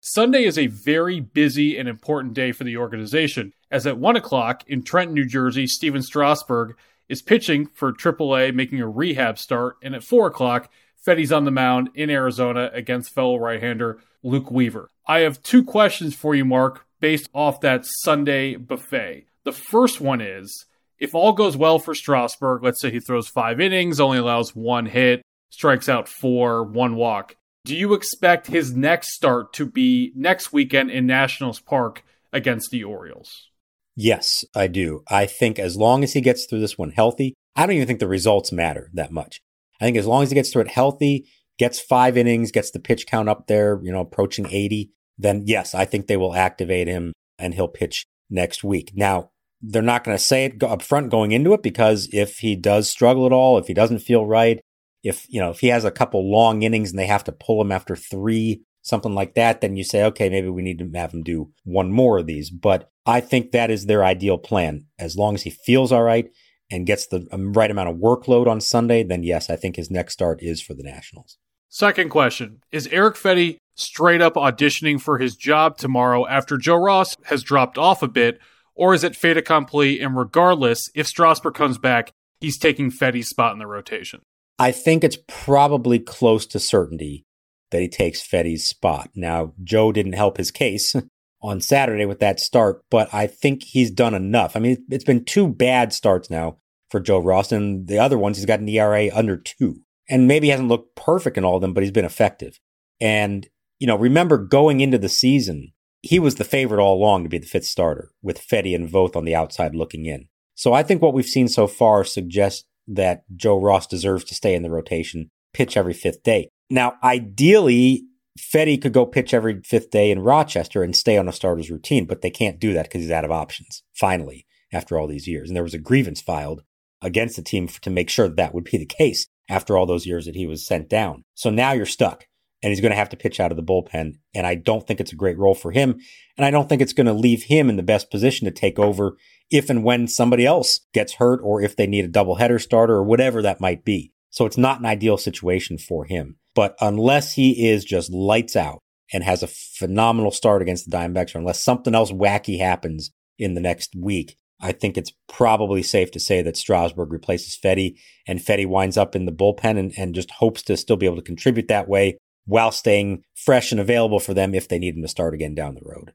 Sunday 0.00 0.44
is 0.44 0.58
a 0.58 0.66
very 0.66 1.20
busy 1.20 1.78
and 1.78 1.88
important 1.88 2.34
day 2.34 2.52
for 2.52 2.64
the 2.64 2.76
organization, 2.76 3.54
as 3.70 3.86
at 3.86 3.96
1 3.96 4.16
o'clock 4.16 4.62
in 4.66 4.82
Trenton, 4.82 5.14
New 5.14 5.24
Jersey, 5.24 5.66
Stephen 5.66 6.02
Strasburg 6.02 6.76
is 7.08 7.22
pitching 7.22 7.66
for 7.66 7.92
AAA, 7.92 8.54
making 8.54 8.80
a 8.80 8.88
rehab 8.88 9.38
start, 9.38 9.76
and 9.82 9.94
at 9.94 10.04
4 10.04 10.26
o'clock, 10.26 10.70
Fedde's 11.04 11.32
on 11.32 11.44
the 11.44 11.50
mound 11.50 11.88
in 11.94 12.10
Arizona 12.10 12.70
against 12.74 13.14
fellow 13.14 13.38
right 13.38 13.62
hander 13.62 14.00
Luke 14.22 14.50
Weaver. 14.50 14.90
I 15.06 15.20
have 15.20 15.42
two 15.42 15.62
questions 15.62 16.14
for 16.14 16.34
you, 16.34 16.44
Mark, 16.44 16.86
based 17.00 17.28
off 17.34 17.60
that 17.60 17.84
Sunday 17.84 18.56
buffet. 18.56 19.26
The 19.44 19.52
first 19.52 20.00
one 20.00 20.20
is 20.20 20.64
if 20.98 21.14
all 21.14 21.32
goes 21.32 21.56
well 21.56 21.78
for 21.78 21.94
Strasburg, 21.94 22.62
let's 22.62 22.80
say 22.80 22.90
he 22.90 23.00
throws 23.00 23.28
five 23.28 23.60
innings, 23.60 24.00
only 24.00 24.18
allows 24.18 24.56
one 24.56 24.86
hit, 24.86 25.22
strikes 25.50 25.88
out 25.88 26.08
four, 26.08 26.64
one 26.64 26.96
walk. 26.96 27.36
Do 27.66 27.76
you 27.76 27.94
expect 27.94 28.46
his 28.46 28.74
next 28.74 29.14
start 29.14 29.52
to 29.54 29.66
be 29.66 30.12
next 30.14 30.52
weekend 30.52 30.90
in 30.90 31.06
Nationals 31.06 31.60
Park 31.60 32.02
against 32.32 32.70
the 32.70 32.84
Orioles? 32.84 33.50
Yes, 33.96 34.44
I 34.54 34.66
do. 34.66 35.02
I 35.08 35.26
think 35.26 35.58
as 35.58 35.76
long 35.76 36.02
as 36.02 36.12
he 36.12 36.20
gets 36.20 36.46
through 36.46 36.60
this 36.60 36.78
one 36.78 36.90
healthy, 36.90 37.34
I 37.54 37.66
don't 37.66 37.76
even 37.76 37.86
think 37.86 38.00
the 38.00 38.08
results 38.08 38.52
matter 38.52 38.90
that 38.94 39.12
much. 39.12 39.38
I 39.80 39.84
think 39.84 39.96
as 39.96 40.06
long 40.06 40.22
as 40.22 40.30
he 40.30 40.34
gets 40.34 40.52
through 40.52 40.62
it 40.62 40.68
healthy, 40.68 41.26
gets 41.58 41.80
five 41.80 42.16
innings, 42.16 42.50
gets 42.50 42.70
the 42.70 42.80
pitch 42.80 43.06
count 43.06 43.28
up 43.28 43.46
there, 43.46 43.80
you 43.82 43.92
know, 43.92 44.00
approaching 44.00 44.46
80, 44.48 44.90
then 45.18 45.44
yes, 45.46 45.74
I 45.74 45.84
think 45.84 46.06
they 46.06 46.16
will 46.16 46.34
activate 46.34 46.88
him 46.88 47.12
and 47.38 47.54
he'll 47.54 47.68
pitch 47.68 48.04
next 48.30 48.64
week. 48.64 48.92
Now, 48.94 49.30
they're 49.62 49.82
not 49.82 50.04
going 50.04 50.16
to 50.16 50.22
say 50.22 50.46
it 50.46 50.62
up 50.62 50.82
front 50.82 51.10
going 51.10 51.32
into 51.32 51.54
it 51.54 51.62
because 51.62 52.08
if 52.12 52.38
he 52.38 52.54
does 52.56 52.88
struggle 52.88 53.24
at 53.26 53.32
all, 53.32 53.58
if 53.58 53.66
he 53.66 53.74
doesn't 53.74 54.00
feel 54.00 54.26
right, 54.26 54.60
if 55.04 55.26
you 55.28 55.38
know 55.38 55.50
if 55.50 55.60
he 55.60 55.68
has 55.68 55.84
a 55.84 55.90
couple 55.90 56.28
long 56.28 56.62
innings 56.62 56.90
and 56.90 56.98
they 56.98 57.06
have 57.06 57.24
to 57.24 57.32
pull 57.32 57.60
him 57.60 57.70
after 57.70 57.94
three 57.94 58.62
something 58.82 59.14
like 59.14 59.34
that 59.34 59.60
then 59.60 59.76
you 59.76 59.84
say 59.84 60.02
okay 60.02 60.28
maybe 60.28 60.48
we 60.48 60.62
need 60.62 60.78
to 60.78 60.98
have 60.98 61.12
him 61.12 61.22
do 61.22 61.52
one 61.62 61.92
more 61.92 62.18
of 62.18 62.26
these. 62.26 62.50
But 62.50 62.90
i 63.06 63.20
think 63.20 63.52
that 63.52 63.70
is 63.70 63.86
their 63.86 64.02
ideal 64.02 64.38
plan. 64.38 64.86
As 64.98 65.16
long 65.16 65.34
as 65.34 65.42
he 65.42 65.50
feels 65.50 65.92
all 65.92 66.02
right 66.02 66.28
and 66.70 66.86
gets 66.86 67.06
the 67.06 67.28
um, 67.30 67.52
right 67.52 67.70
amount 67.70 67.90
of 67.90 67.96
workload 67.96 68.46
on 68.46 68.60
sunday 68.60 69.04
then 69.04 69.22
yes 69.22 69.50
i 69.50 69.56
think 69.56 69.76
his 69.76 69.90
next 69.90 70.14
start 70.14 70.42
is 70.42 70.62
for 70.62 70.72
the 70.72 70.82
nationals 70.82 71.36
second 71.74 72.08
question 72.08 72.60
is 72.70 72.86
Erick 72.88 73.16
fedde 73.16 73.56
straight 73.74 74.20
up 74.20 74.34
auditioning 74.34 75.00
for 75.00 75.18
his 75.18 75.34
job 75.34 75.76
tomorrow 75.76 76.24
after 76.26 76.56
joe 76.56 76.76
ross 76.76 77.16
has 77.24 77.42
dropped 77.42 77.76
off 77.76 78.02
a 78.02 78.08
bit 78.08 78.38
or 78.76 78.94
is 78.94 79.02
it 79.02 79.16
fait 79.16 79.36
accompli 79.36 80.00
and 80.00 80.16
regardless 80.16 80.88
if 80.94 81.08
strasburg 81.08 81.54
comes 81.54 81.76
back 81.76 82.12
he's 82.40 82.58
taking 82.58 82.92
fedde's 82.92 83.28
spot 83.28 83.52
in 83.52 83.58
the 83.58 83.66
rotation 83.66 84.20
I 84.58 84.70
think 84.70 85.02
it's 85.02 85.18
probably 85.26 85.98
close 85.98 86.46
to 86.46 86.60
certainty 86.60 87.24
that 87.70 87.80
he 87.80 87.88
takes 87.88 88.26
Fedde's 88.26 88.64
spot. 88.64 89.10
Now, 89.14 89.52
Joe 89.62 89.90
didn't 89.90 90.12
help 90.12 90.36
his 90.36 90.50
case 90.50 90.94
on 91.42 91.60
Saturday 91.60 92.06
with 92.06 92.20
that 92.20 92.40
start, 92.40 92.82
but 92.90 93.12
I 93.12 93.26
think 93.26 93.64
he's 93.64 93.90
done 93.90 94.14
enough. 94.14 94.56
I 94.56 94.60
mean, 94.60 94.84
it's 94.90 95.04
been 95.04 95.24
two 95.24 95.48
bad 95.48 95.92
starts 95.92 96.30
now 96.30 96.58
for 96.90 97.00
Joe 97.00 97.18
Ross, 97.18 97.50
and 97.50 97.88
the 97.88 97.98
other 97.98 98.16
ones 98.16 98.36
he's 98.36 98.46
got 98.46 98.60
an 98.60 98.68
ERA 98.68 99.10
under 99.12 99.36
two. 99.36 99.80
And 100.08 100.28
maybe 100.28 100.48
hasn't 100.48 100.68
looked 100.68 100.96
perfect 100.96 101.38
in 101.38 101.44
all 101.44 101.56
of 101.56 101.62
them, 101.62 101.72
but 101.72 101.82
he's 101.82 101.92
been 101.92 102.04
effective. 102.04 102.60
And, 103.00 103.48
you 103.78 103.86
know, 103.86 103.96
remember 103.96 104.36
going 104.38 104.80
into 104.80 104.98
the 104.98 105.08
season, 105.08 105.72
he 106.02 106.18
was 106.18 106.34
the 106.34 106.44
favorite 106.44 106.82
all 106.82 106.94
along 106.94 107.22
to 107.22 107.30
be 107.30 107.38
the 107.38 107.46
fifth 107.46 107.64
starter 107.64 108.10
with 108.22 108.38
Fedde 108.38 108.74
and 108.74 108.88
Voth 108.88 109.16
on 109.16 109.24
the 109.24 109.34
outside 109.34 109.74
looking 109.74 110.04
in. 110.04 110.28
So 110.54 110.74
I 110.74 110.82
think 110.82 111.00
what 111.00 111.14
we've 111.14 111.24
seen 111.24 111.48
so 111.48 111.66
far 111.66 112.04
suggests 112.04 112.64
that 112.86 113.24
Joe 113.34 113.58
Ross 113.58 113.86
deserves 113.86 114.24
to 114.24 114.34
stay 114.34 114.54
in 114.54 114.62
the 114.62 114.70
rotation, 114.70 115.30
pitch 115.54 115.76
every 115.76 115.94
fifth 115.94 116.22
day. 116.22 116.50
Now, 116.68 116.94
ideally, 117.02 118.04
Fedde 118.38 118.82
could 118.82 118.92
go 118.92 119.06
pitch 119.06 119.32
every 119.32 119.62
fifth 119.64 119.90
day 119.90 120.10
in 120.10 120.20
Rochester 120.20 120.82
and 120.82 120.94
stay 120.94 121.16
on 121.16 121.28
a 121.28 121.32
starter's 121.32 121.70
routine, 121.70 122.04
but 122.04 122.20
they 122.20 122.30
can't 122.30 122.60
do 122.60 122.72
that 122.74 122.84
because 122.84 123.00
he's 123.00 123.10
out 123.10 123.24
of 123.24 123.30
options, 123.30 123.82
finally, 123.94 124.46
after 124.72 124.98
all 124.98 125.06
these 125.06 125.26
years. 125.26 125.48
And 125.48 125.56
there 125.56 125.62
was 125.62 125.74
a 125.74 125.78
grievance 125.78 126.20
filed 126.20 126.62
against 127.00 127.36
the 127.36 127.42
team 127.42 127.68
to 127.68 127.90
make 127.90 128.10
sure 128.10 128.28
that, 128.28 128.36
that 128.36 128.54
would 128.54 128.64
be 128.64 128.76
the 128.76 128.86
case 128.86 129.26
after 129.48 129.76
all 129.76 129.86
those 129.86 130.06
years 130.06 130.26
that 130.26 130.36
he 130.36 130.46
was 130.46 130.66
sent 130.66 130.88
down. 130.88 131.24
So 131.34 131.50
now 131.50 131.72
you're 131.72 131.86
stuck 131.86 132.26
and 132.62 132.70
he's 132.70 132.80
going 132.80 132.92
to 132.92 132.96
have 132.96 133.10
to 133.10 133.16
pitch 133.16 133.40
out 133.40 133.50
of 133.50 133.56
the 133.56 133.62
bullpen. 133.62 134.14
And 134.34 134.46
I 134.46 134.54
don't 134.54 134.86
think 134.86 135.00
it's 135.00 135.12
a 135.12 135.16
great 135.16 135.36
role 135.36 135.54
for 135.54 135.70
him. 135.70 135.98
And 136.36 136.46
I 136.46 136.50
don't 136.50 136.68
think 136.68 136.80
it's 136.80 136.94
going 136.94 137.06
to 137.06 137.12
leave 137.12 137.44
him 137.44 137.68
in 137.68 137.76
the 137.76 137.82
best 137.82 138.10
position 138.10 138.46
to 138.46 138.50
take 138.50 138.78
over 138.78 139.16
if 139.50 139.68
and 139.68 139.84
when 139.84 140.08
somebody 140.08 140.46
else 140.46 140.80
gets 140.94 141.14
hurt 141.14 141.40
or 141.42 141.60
if 141.60 141.76
they 141.76 141.86
need 141.86 142.04
a 142.04 142.08
doubleheader 142.08 142.60
starter 142.60 142.94
or 142.94 143.04
whatever 143.04 143.42
that 143.42 143.60
might 143.60 143.84
be. 143.84 144.12
So 144.30 144.46
it's 144.46 144.56
not 144.56 144.80
an 144.80 144.86
ideal 144.86 145.18
situation 145.18 145.78
for 145.78 146.06
him. 146.06 146.36
But 146.54 146.74
unless 146.80 147.34
he 147.34 147.68
is 147.68 147.84
just 147.84 148.10
lights 148.10 148.56
out 148.56 148.78
and 149.12 149.22
has 149.22 149.42
a 149.42 149.48
phenomenal 149.48 150.30
start 150.30 150.62
against 150.62 150.90
the 150.90 150.96
Diamondbacks, 150.96 151.34
or 151.34 151.38
unless 151.38 151.62
something 151.62 151.94
else 151.94 152.10
wacky 152.10 152.58
happens 152.58 153.10
in 153.38 153.54
the 153.54 153.60
next 153.60 153.94
week, 153.94 154.36
I 154.60 154.72
think 154.72 154.96
it's 154.96 155.12
probably 155.28 155.82
safe 155.82 156.10
to 156.12 156.20
say 156.20 156.42
that 156.42 156.56
Strasburg 156.56 157.12
replaces 157.12 157.56
Fedde, 157.56 157.96
and 158.26 158.38
Fedde 158.40 158.66
winds 158.66 158.96
up 158.96 159.14
in 159.14 159.26
the 159.26 159.32
bullpen 159.32 159.78
and, 159.78 159.92
and 159.96 160.14
just 160.14 160.30
hopes 160.30 160.62
to 160.62 160.76
still 160.76 160.96
be 160.96 161.06
able 161.06 161.16
to 161.16 161.22
contribute 161.22 161.68
that 161.68 161.88
way 161.88 162.18
while 162.46 162.72
staying 162.72 163.22
fresh 163.34 163.72
and 163.72 163.80
available 163.80 164.20
for 164.20 164.34
them 164.34 164.54
if 164.54 164.68
they 164.68 164.78
need 164.78 164.96
him 164.96 165.02
to 165.02 165.08
start 165.08 165.34
again 165.34 165.54
down 165.54 165.74
the 165.74 165.84
road. 165.84 166.12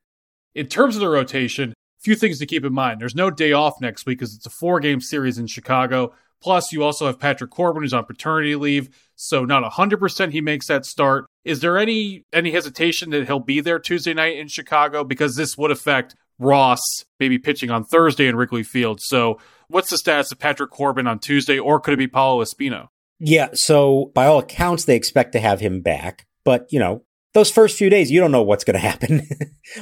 In 0.55 0.67
terms 0.67 0.95
of 0.95 1.01
the 1.01 1.09
rotation, 1.09 1.71
a 1.71 2.01
few 2.01 2.15
things 2.15 2.39
to 2.39 2.45
keep 2.45 2.63
in 2.63 2.73
mind. 2.73 3.01
There's 3.01 3.15
no 3.15 3.29
day 3.29 3.51
off 3.51 3.81
next 3.81 4.05
week 4.05 4.19
because 4.19 4.35
it's 4.35 4.45
a 4.45 4.51
four 4.51 4.79
game 4.79 5.01
series 5.01 5.37
in 5.37 5.47
Chicago. 5.47 6.13
Plus, 6.41 6.71
you 6.71 6.83
also 6.83 7.05
have 7.05 7.19
Patrick 7.19 7.51
Corbin 7.51 7.83
who's 7.83 7.93
on 7.93 8.05
paternity 8.05 8.55
leave, 8.55 8.89
so 9.15 9.43
not 9.43 9.69
100% 9.69 10.31
he 10.31 10.39
makes 10.39 10.67
that 10.67 10.85
start. 10.85 11.25
Is 11.43 11.59
there 11.59 11.77
any 11.77 12.23
any 12.31 12.51
hesitation 12.51 13.09
that 13.09 13.27
he'll 13.27 13.39
be 13.39 13.59
there 13.59 13.79
Tuesday 13.79 14.13
night 14.13 14.37
in 14.37 14.47
Chicago 14.47 15.03
because 15.03 15.35
this 15.35 15.57
would 15.57 15.71
affect 15.71 16.15
Ross 16.39 16.81
maybe 17.19 17.37
pitching 17.37 17.69
on 17.69 17.83
Thursday 17.83 18.27
in 18.27 18.35
Wrigley 18.35 18.63
Field? 18.63 19.01
So, 19.01 19.39
what's 19.67 19.89
the 19.89 19.97
status 19.97 20.31
of 20.31 20.39
Patrick 20.39 20.71
Corbin 20.71 21.07
on 21.07 21.19
Tuesday, 21.19 21.59
or 21.59 21.79
could 21.79 21.93
it 21.93 21.97
be 21.97 22.07
Paolo 22.07 22.43
Espino? 22.43 22.87
Yeah, 23.19 23.49
so 23.53 24.11
by 24.15 24.25
all 24.25 24.39
accounts, 24.39 24.85
they 24.85 24.95
expect 24.95 25.33
to 25.33 25.39
have 25.39 25.59
him 25.59 25.81
back, 25.81 26.25
but 26.45 26.67
you 26.71 26.79
know, 26.79 27.03
those 27.33 27.51
first 27.51 27.77
few 27.77 27.89
days, 27.89 28.09
you 28.09 28.19
don't 28.19 28.31
know 28.31 28.41
what's 28.41 28.63
going 28.63 28.73
to 28.79 28.79
happen 28.79 29.27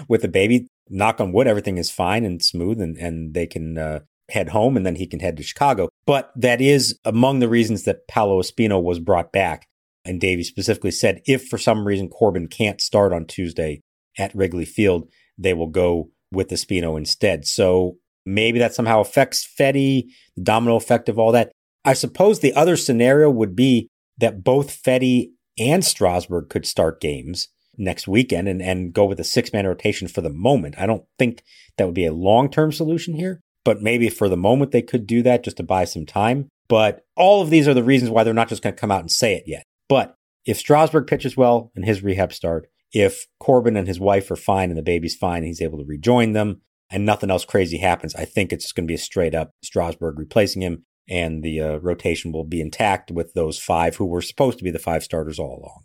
with 0.07 0.21
the 0.21 0.27
baby. 0.27 0.67
Knock 0.89 1.19
on 1.19 1.31
wood, 1.31 1.47
everything 1.47 1.77
is 1.77 1.91
fine 1.91 2.25
and 2.25 2.43
smooth, 2.43 2.81
and, 2.81 2.97
and 2.97 3.33
they 3.33 3.45
can 3.45 3.77
uh, 3.77 3.99
head 4.29 4.49
home, 4.49 4.77
and 4.77 4.85
then 4.85 4.95
he 4.95 5.07
can 5.07 5.19
head 5.19 5.37
to 5.37 5.43
Chicago. 5.43 5.89
But 6.05 6.31
that 6.35 6.61
is 6.61 6.97
among 7.05 7.39
the 7.39 7.49
reasons 7.49 7.83
that 7.83 8.07
Paolo 8.07 8.41
Espino 8.41 8.81
was 8.81 8.99
brought 8.99 9.31
back. 9.31 9.67
And 10.05 10.21
Davey 10.21 10.43
specifically 10.43 10.91
said 10.91 11.21
if 11.25 11.47
for 11.47 11.57
some 11.57 11.85
reason 11.85 12.07
Corbin 12.07 12.47
can't 12.47 12.79
start 12.79 13.11
on 13.11 13.25
Tuesday 13.25 13.81
at 14.17 14.33
Wrigley 14.33 14.63
Field, 14.63 15.09
they 15.37 15.53
will 15.53 15.67
go 15.67 16.11
with 16.31 16.49
Espino 16.49 16.97
instead. 16.97 17.45
So 17.45 17.97
maybe 18.25 18.59
that 18.59 18.73
somehow 18.73 18.99
affects 18.99 19.47
Fedde, 19.47 20.05
the 20.35 20.41
domino 20.43 20.75
effect 20.75 21.09
of 21.09 21.17
all 21.17 21.31
that. 21.31 21.51
I 21.85 21.93
suppose 21.93 22.39
the 22.39 22.53
other 22.53 22.75
scenario 22.75 23.29
would 23.29 23.55
be 23.55 23.87
that 24.17 24.43
both 24.43 24.81
Fedde 24.83 25.29
and 25.57 25.83
Strasburg 25.83 26.49
could 26.49 26.65
start 26.65 27.01
games 27.01 27.49
next 27.77 28.07
weekend 28.07 28.47
and, 28.47 28.61
and 28.61 28.93
go 28.93 29.05
with 29.05 29.19
a 29.19 29.23
six 29.23 29.53
man 29.53 29.65
rotation 29.65 30.07
for 30.07 30.21
the 30.21 30.29
moment. 30.29 30.75
I 30.77 30.85
don't 30.85 31.05
think 31.17 31.43
that 31.77 31.85
would 31.85 31.93
be 31.93 32.05
a 32.05 32.13
long 32.13 32.49
term 32.49 32.71
solution 32.71 33.15
here, 33.15 33.41
but 33.63 33.81
maybe 33.81 34.09
for 34.09 34.27
the 34.27 34.37
moment 34.37 34.71
they 34.71 34.81
could 34.81 35.07
do 35.07 35.21
that 35.23 35.43
just 35.43 35.57
to 35.57 35.63
buy 35.63 35.85
some 35.85 36.05
time. 36.05 36.49
But 36.67 37.05
all 37.15 37.41
of 37.41 37.49
these 37.49 37.67
are 37.67 37.73
the 37.73 37.83
reasons 37.83 38.11
why 38.11 38.23
they're 38.23 38.33
not 38.33 38.49
just 38.49 38.61
going 38.61 38.75
to 38.75 38.79
come 38.79 38.91
out 38.91 39.01
and 39.01 39.11
say 39.11 39.35
it 39.35 39.43
yet. 39.45 39.63
But 39.87 40.15
if 40.45 40.57
Strasburg 40.57 41.07
pitches 41.07 41.37
well 41.37 41.71
in 41.75 41.83
his 41.83 42.03
rehab 42.03 42.33
start, 42.33 42.67
if 42.93 43.25
Corbin 43.39 43.75
and 43.75 43.87
his 43.87 43.99
wife 43.99 44.29
are 44.31 44.35
fine 44.35 44.69
and 44.69 44.77
the 44.77 44.83
baby's 44.83 45.15
fine 45.15 45.39
and 45.39 45.47
he's 45.47 45.61
able 45.61 45.79
to 45.79 45.85
rejoin 45.85 46.33
them 46.33 46.61
and 46.89 47.05
nothing 47.05 47.29
else 47.29 47.45
crazy 47.45 47.77
happens, 47.77 48.15
I 48.15 48.25
think 48.25 48.51
it's 48.51 48.65
just 48.65 48.75
going 48.75 48.85
to 48.85 48.91
be 48.91 48.95
a 48.95 48.99
straight 48.99 49.35
up 49.35 49.51
Strasburg 49.63 50.17
replacing 50.17 50.61
him 50.61 50.83
and 51.09 51.43
the 51.43 51.61
uh, 51.61 51.77
rotation 51.77 52.31
will 52.31 52.43
be 52.43 52.61
intact 52.61 53.11
with 53.11 53.33
those 53.33 53.59
five 53.59 53.95
who 53.95 54.05
were 54.05 54.21
supposed 54.21 54.57
to 54.57 54.63
be 54.63 54.71
the 54.71 54.79
five 54.79 55.03
starters 55.03 55.39
all 55.39 55.59
along. 55.61 55.83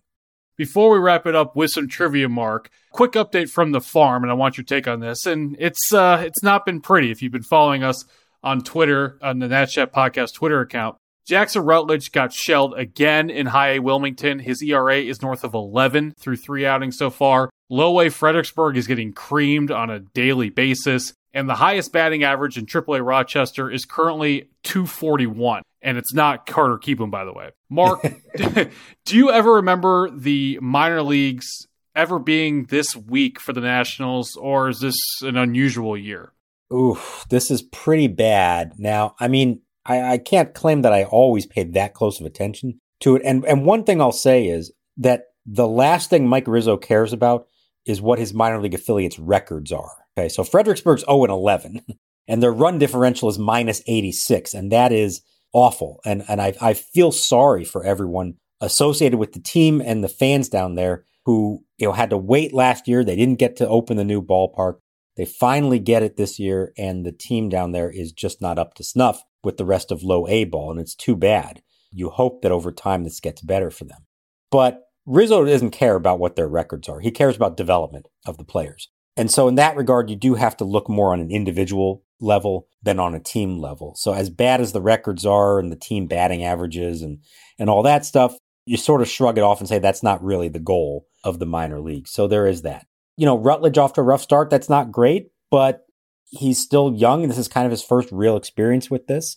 Before 0.57 0.91
we 0.91 0.99
wrap 0.99 1.27
it 1.27 1.35
up 1.35 1.57
with 1.57 1.71
some 1.71 1.89
trivia, 1.89 2.29
Mark, 2.29 2.71
quick 2.91 3.13
update 3.13 3.51
from 3.51 3.73
the 3.73 3.81
farm, 3.81 4.23
and 4.23 4.31
I 4.31 4.35
want 4.35 4.59
your 4.59 4.65
take 4.65 4.87
on 4.87 5.01
this. 5.01 5.25
And 5.27 5.57
it's 5.59 5.93
uh, 5.93 6.23
it's 6.25 6.43
not 6.43 6.67
been 6.67 6.81
pretty. 6.81 7.11
If 7.11 7.23
you've 7.23 7.33
been 7.33 7.43
following 7.43 7.83
us 7.83 8.05
on 8.43 8.63
Twitter 8.63 9.19
on 9.23 9.39
the 9.39 9.49
Nats 9.49 9.73
Chat 9.73 9.93
Podcast 9.93 10.35
Twitter 10.35 10.61
account, 10.61 10.97
Jackson 11.27 11.63
Rutledge 11.63 12.13
got 12.13 12.33
shelled 12.33 12.75
again 12.75 13.31
in 13.31 13.47
High 13.47 13.75
A 13.75 13.79
Wilmington. 13.79 14.39
His 14.39 14.63
ERA 14.63 14.99
is 14.99 15.23
north 15.23 15.45
of 15.45 15.55
11 15.55 16.15
through 16.19 16.37
three 16.37 16.67
outings 16.67 16.99
so 16.99 17.11
far. 17.11 17.51
Low 17.71 18.01
A 18.01 18.11
Fredericksburg 18.11 18.77
is 18.77 18.87
getting 18.87 19.13
creamed 19.13 19.71
on 19.71 19.91
a 19.91 20.01
daily 20.01 20.51
basis. 20.51 21.15
And 21.35 21.49
the 21.49 21.55
highest 21.55 21.93
batting 21.93 22.25
average 22.25 22.59
in 22.59 22.67
AAA 22.67 23.05
Rochester 23.05 23.71
is 23.71 23.85
currently 23.85 24.51
241. 24.65 25.63
And 25.81 25.97
it's 25.97 26.13
not 26.13 26.47
Carter 26.47 26.77
Kieboom, 26.77 27.11
by 27.11 27.25
the 27.25 27.33
way. 27.33 27.51
Mark, 27.71 28.03
do 29.05 29.17
you 29.17 29.31
ever 29.31 29.55
remember 29.55 30.11
the 30.11 30.59
minor 30.61 31.03
leagues 31.03 31.49
ever 31.95 32.19
being 32.19 32.65
this 32.65 32.97
weak 32.97 33.41
for 33.41 33.53
the 33.53 33.61
Nationals, 33.61 34.37
or 34.37 34.69
is 34.69 34.81
this 34.81 34.97
an 35.23 35.37
unusual 35.37 35.97
year? 35.97 36.33
Ooh, 36.73 36.99
this 37.29 37.51
is 37.51 37.63
pretty 37.63 38.09
bad. 38.09 38.79
Now, 38.79 39.15
I 39.21 39.29
mean, 39.29 39.61
I, 39.85 40.13
I 40.13 40.19
can't 40.19 40.55
claim 40.55 40.83
that 40.83 40.93
I 40.93 41.05
always 41.05 41.47
paid 41.47 41.75
that 41.75 41.95
close 41.95 42.21
of 42.21 42.27
attention 42.27 42.81
to 43.01 43.17
it. 43.17 43.23
And 43.25 43.45
and 43.45 43.67
one 43.67 43.85
thing 43.85 44.01
I'll 44.01 44.13
say 44.13 44.47
is 44.47 44.73
that 44.97 45.25
the 45.45 45.67
last 45.67 46.11
thing 46.11 46.29
Mike 46.29 46.47
Rizzo 46.47 46.77
cares 46.77 47.13
about 47.13 47.47
is 47.85 48.01
what 48.01 48.19
his 48.19 48.33
minor 48.33 48.61
league 48.61 48.75
affiliates 48.75 49.19
records 49.19 49.73
are. 49.73 49.91
Okay, 50.17 50.29
so 50.29 50.45
Fredericksburg's 50.45 51.05
0 51.05 51.25
and 51.25 51.33
11, 51.33 51.81
and 52.29 52.43
their 52.43 52.53
run 52.53 52.79
differential 52.79 53.29
is 53.29 53.39
minus 53.39 53.83
86, 53.87 54.55
and 54.55 54.71
that 54.71 54.93
is 54.93 55.23
awful. 55.53 56.01
And 56.05 56.25
and 56.29 56.41
I 56.41 56.55
I 56.61 56.75
feel 56.75 57.13
sorry 57.13 57.65
for 57.65 57.85
everyone 57.85 58.35
associated 58.61 59.19
with 59.19 59.33
the 59.33 59.41
team 59.41 59.81
and 59.81 60.05
the 60.05 60.09
fans 60.09 60.49
down 60.49 60.77
there 60.77 61.05
who 61.25 61.65
you 61.79 61.89
know 61.89 61.93
had 61.93 62.11
to 62.11 62.17
wait 62.17 62.53
last 62.53 62.87
year. 62.87 63.05
They 63.05 63.17
didn't 63.17 63.39
get 63.39 63.57
to 63.57 63.69
open 63.69 63.97
the 63.97 64.05
new 64.05 64.23
ballpark. 64.23 64.77
They 65.17 65.25
finally 65.27 65.79
get 65.79 66.03
it 66.03 66.17
this 66.17 66.39
year, 66.39 66.73
and 66.79 67.05
the 67.05 67.13
team 67.13 67.49
down 67.49 67.73
there 67.73 67.91
is 67.91 68.13
just 68.13 68.41
not 68.41 68.59
up 68.59 68.75
to 68.75 68.85
snuff 68.85 69.23
with 69.45 69.57
the 69.57 69.65
rest 69.65 69.91
of 69.91 70.03
low 70.03 70.27
A 70.29 70.45
ball, 70.45 70.71
and 70.71 70.81
it's 70.81 70.95
too 70.95 71.17
bad. 71.17 71.63
You 71.91 72.11
hope 72.11 72.43
that 72.43 72.53
over 72.53 72.73
time 72.73 73.05
this 73.05 73.21
gets 73.21 73.43
better 73.43 73.71
for 73.71 73.85
them. 73.85 74.07
But 74.51 74.83
Rizzo 75.05 75.45
doesn't 75.45 75.71
care 75.71 75.97
about 75.97 76.19
what 76.19 76.37
their 76.37 76.49
records 76.49 76.89
are. 76.89 77.01
He 77.01 77.11
cares 77.11 77.37
about 77.37 77.57
development 77.57 78.07
of 78.27 78.39
the 78.39 78.45
players. 78.45 78.89
And 79.17 79.31
so 79.31 79.49
in 79.49 79.57
that 79.57 79.77
regard, 79.77 80.09
you 80.09 80.17
do 80.17 80.35
have 80.35 80.57
to 80.59 80.65
look 80.65 80.89
more 80.89 81.13
on 81.13 81.21
an 81.21 81.31
individual 81.31 82.03
level 82.21 82.69
than 82.83 82.99
on 82.99 83.15
a 83.15 83.21
team 83.21 83.59
level. 83.59 83.95
So 83.97 84.15
as 84.15 84.31
bad 84.31 84.61
as 84.61 84.73
the 84.73 84.81
records 84.81 85.27
are 85.27 85.59
and 85.59 85.71
the 85.71 85.77
team 85.77 86.07
batting 86.07 86.45
averages 86.45 87.03
and, 87.03 87.19
and 87.59 87.69
all 87.69 87.83
that 87.83 88.07
stuff, 88.07 88.37
you 88.65 88.77
sort 88.77 89.03
of 89.03 89.09
shrug 89.09 89.37
it 89.37 89.43
off 89.43 89.59
and 89.59 89.69
say 89.69 89.79
that's 89.79 90.03
not 90.03 90.23
really 90.23 90.49
the 90.49 90.61
goal 90.61 91.07
of 91.25 91.41
the 91.41 91.47
minor 91.47 91.81
league. 91.81 92.09
So 92.09 92.27
there 92.27 92.47
is 92.47 92.63
that. 92.63 92.87
You 93.17 93.27
know, 93.27 93.37
Rutledge 93.37 93.77
off 93.77 93.93
to 93.95 94.01
a 94.01 94.05
rough 94.05 94.23
start. 94.23 94.51
That's 94.51 94.71
not 94.71 94.93
great, 94.93 95.31
but 95.51 95.85
he's 96.33 96.59
still 96.59 96.95
young 96.95 97.29
this 97.29 97.39
is 97.39 97.47
kind 97.47 97.67
of 97.67 97.71
his 97.71 97.85
first 97.85 98.09
real 98.11 98.37
experience 98.37 98.91
with 98.91 99.07
this. 99.07 99.37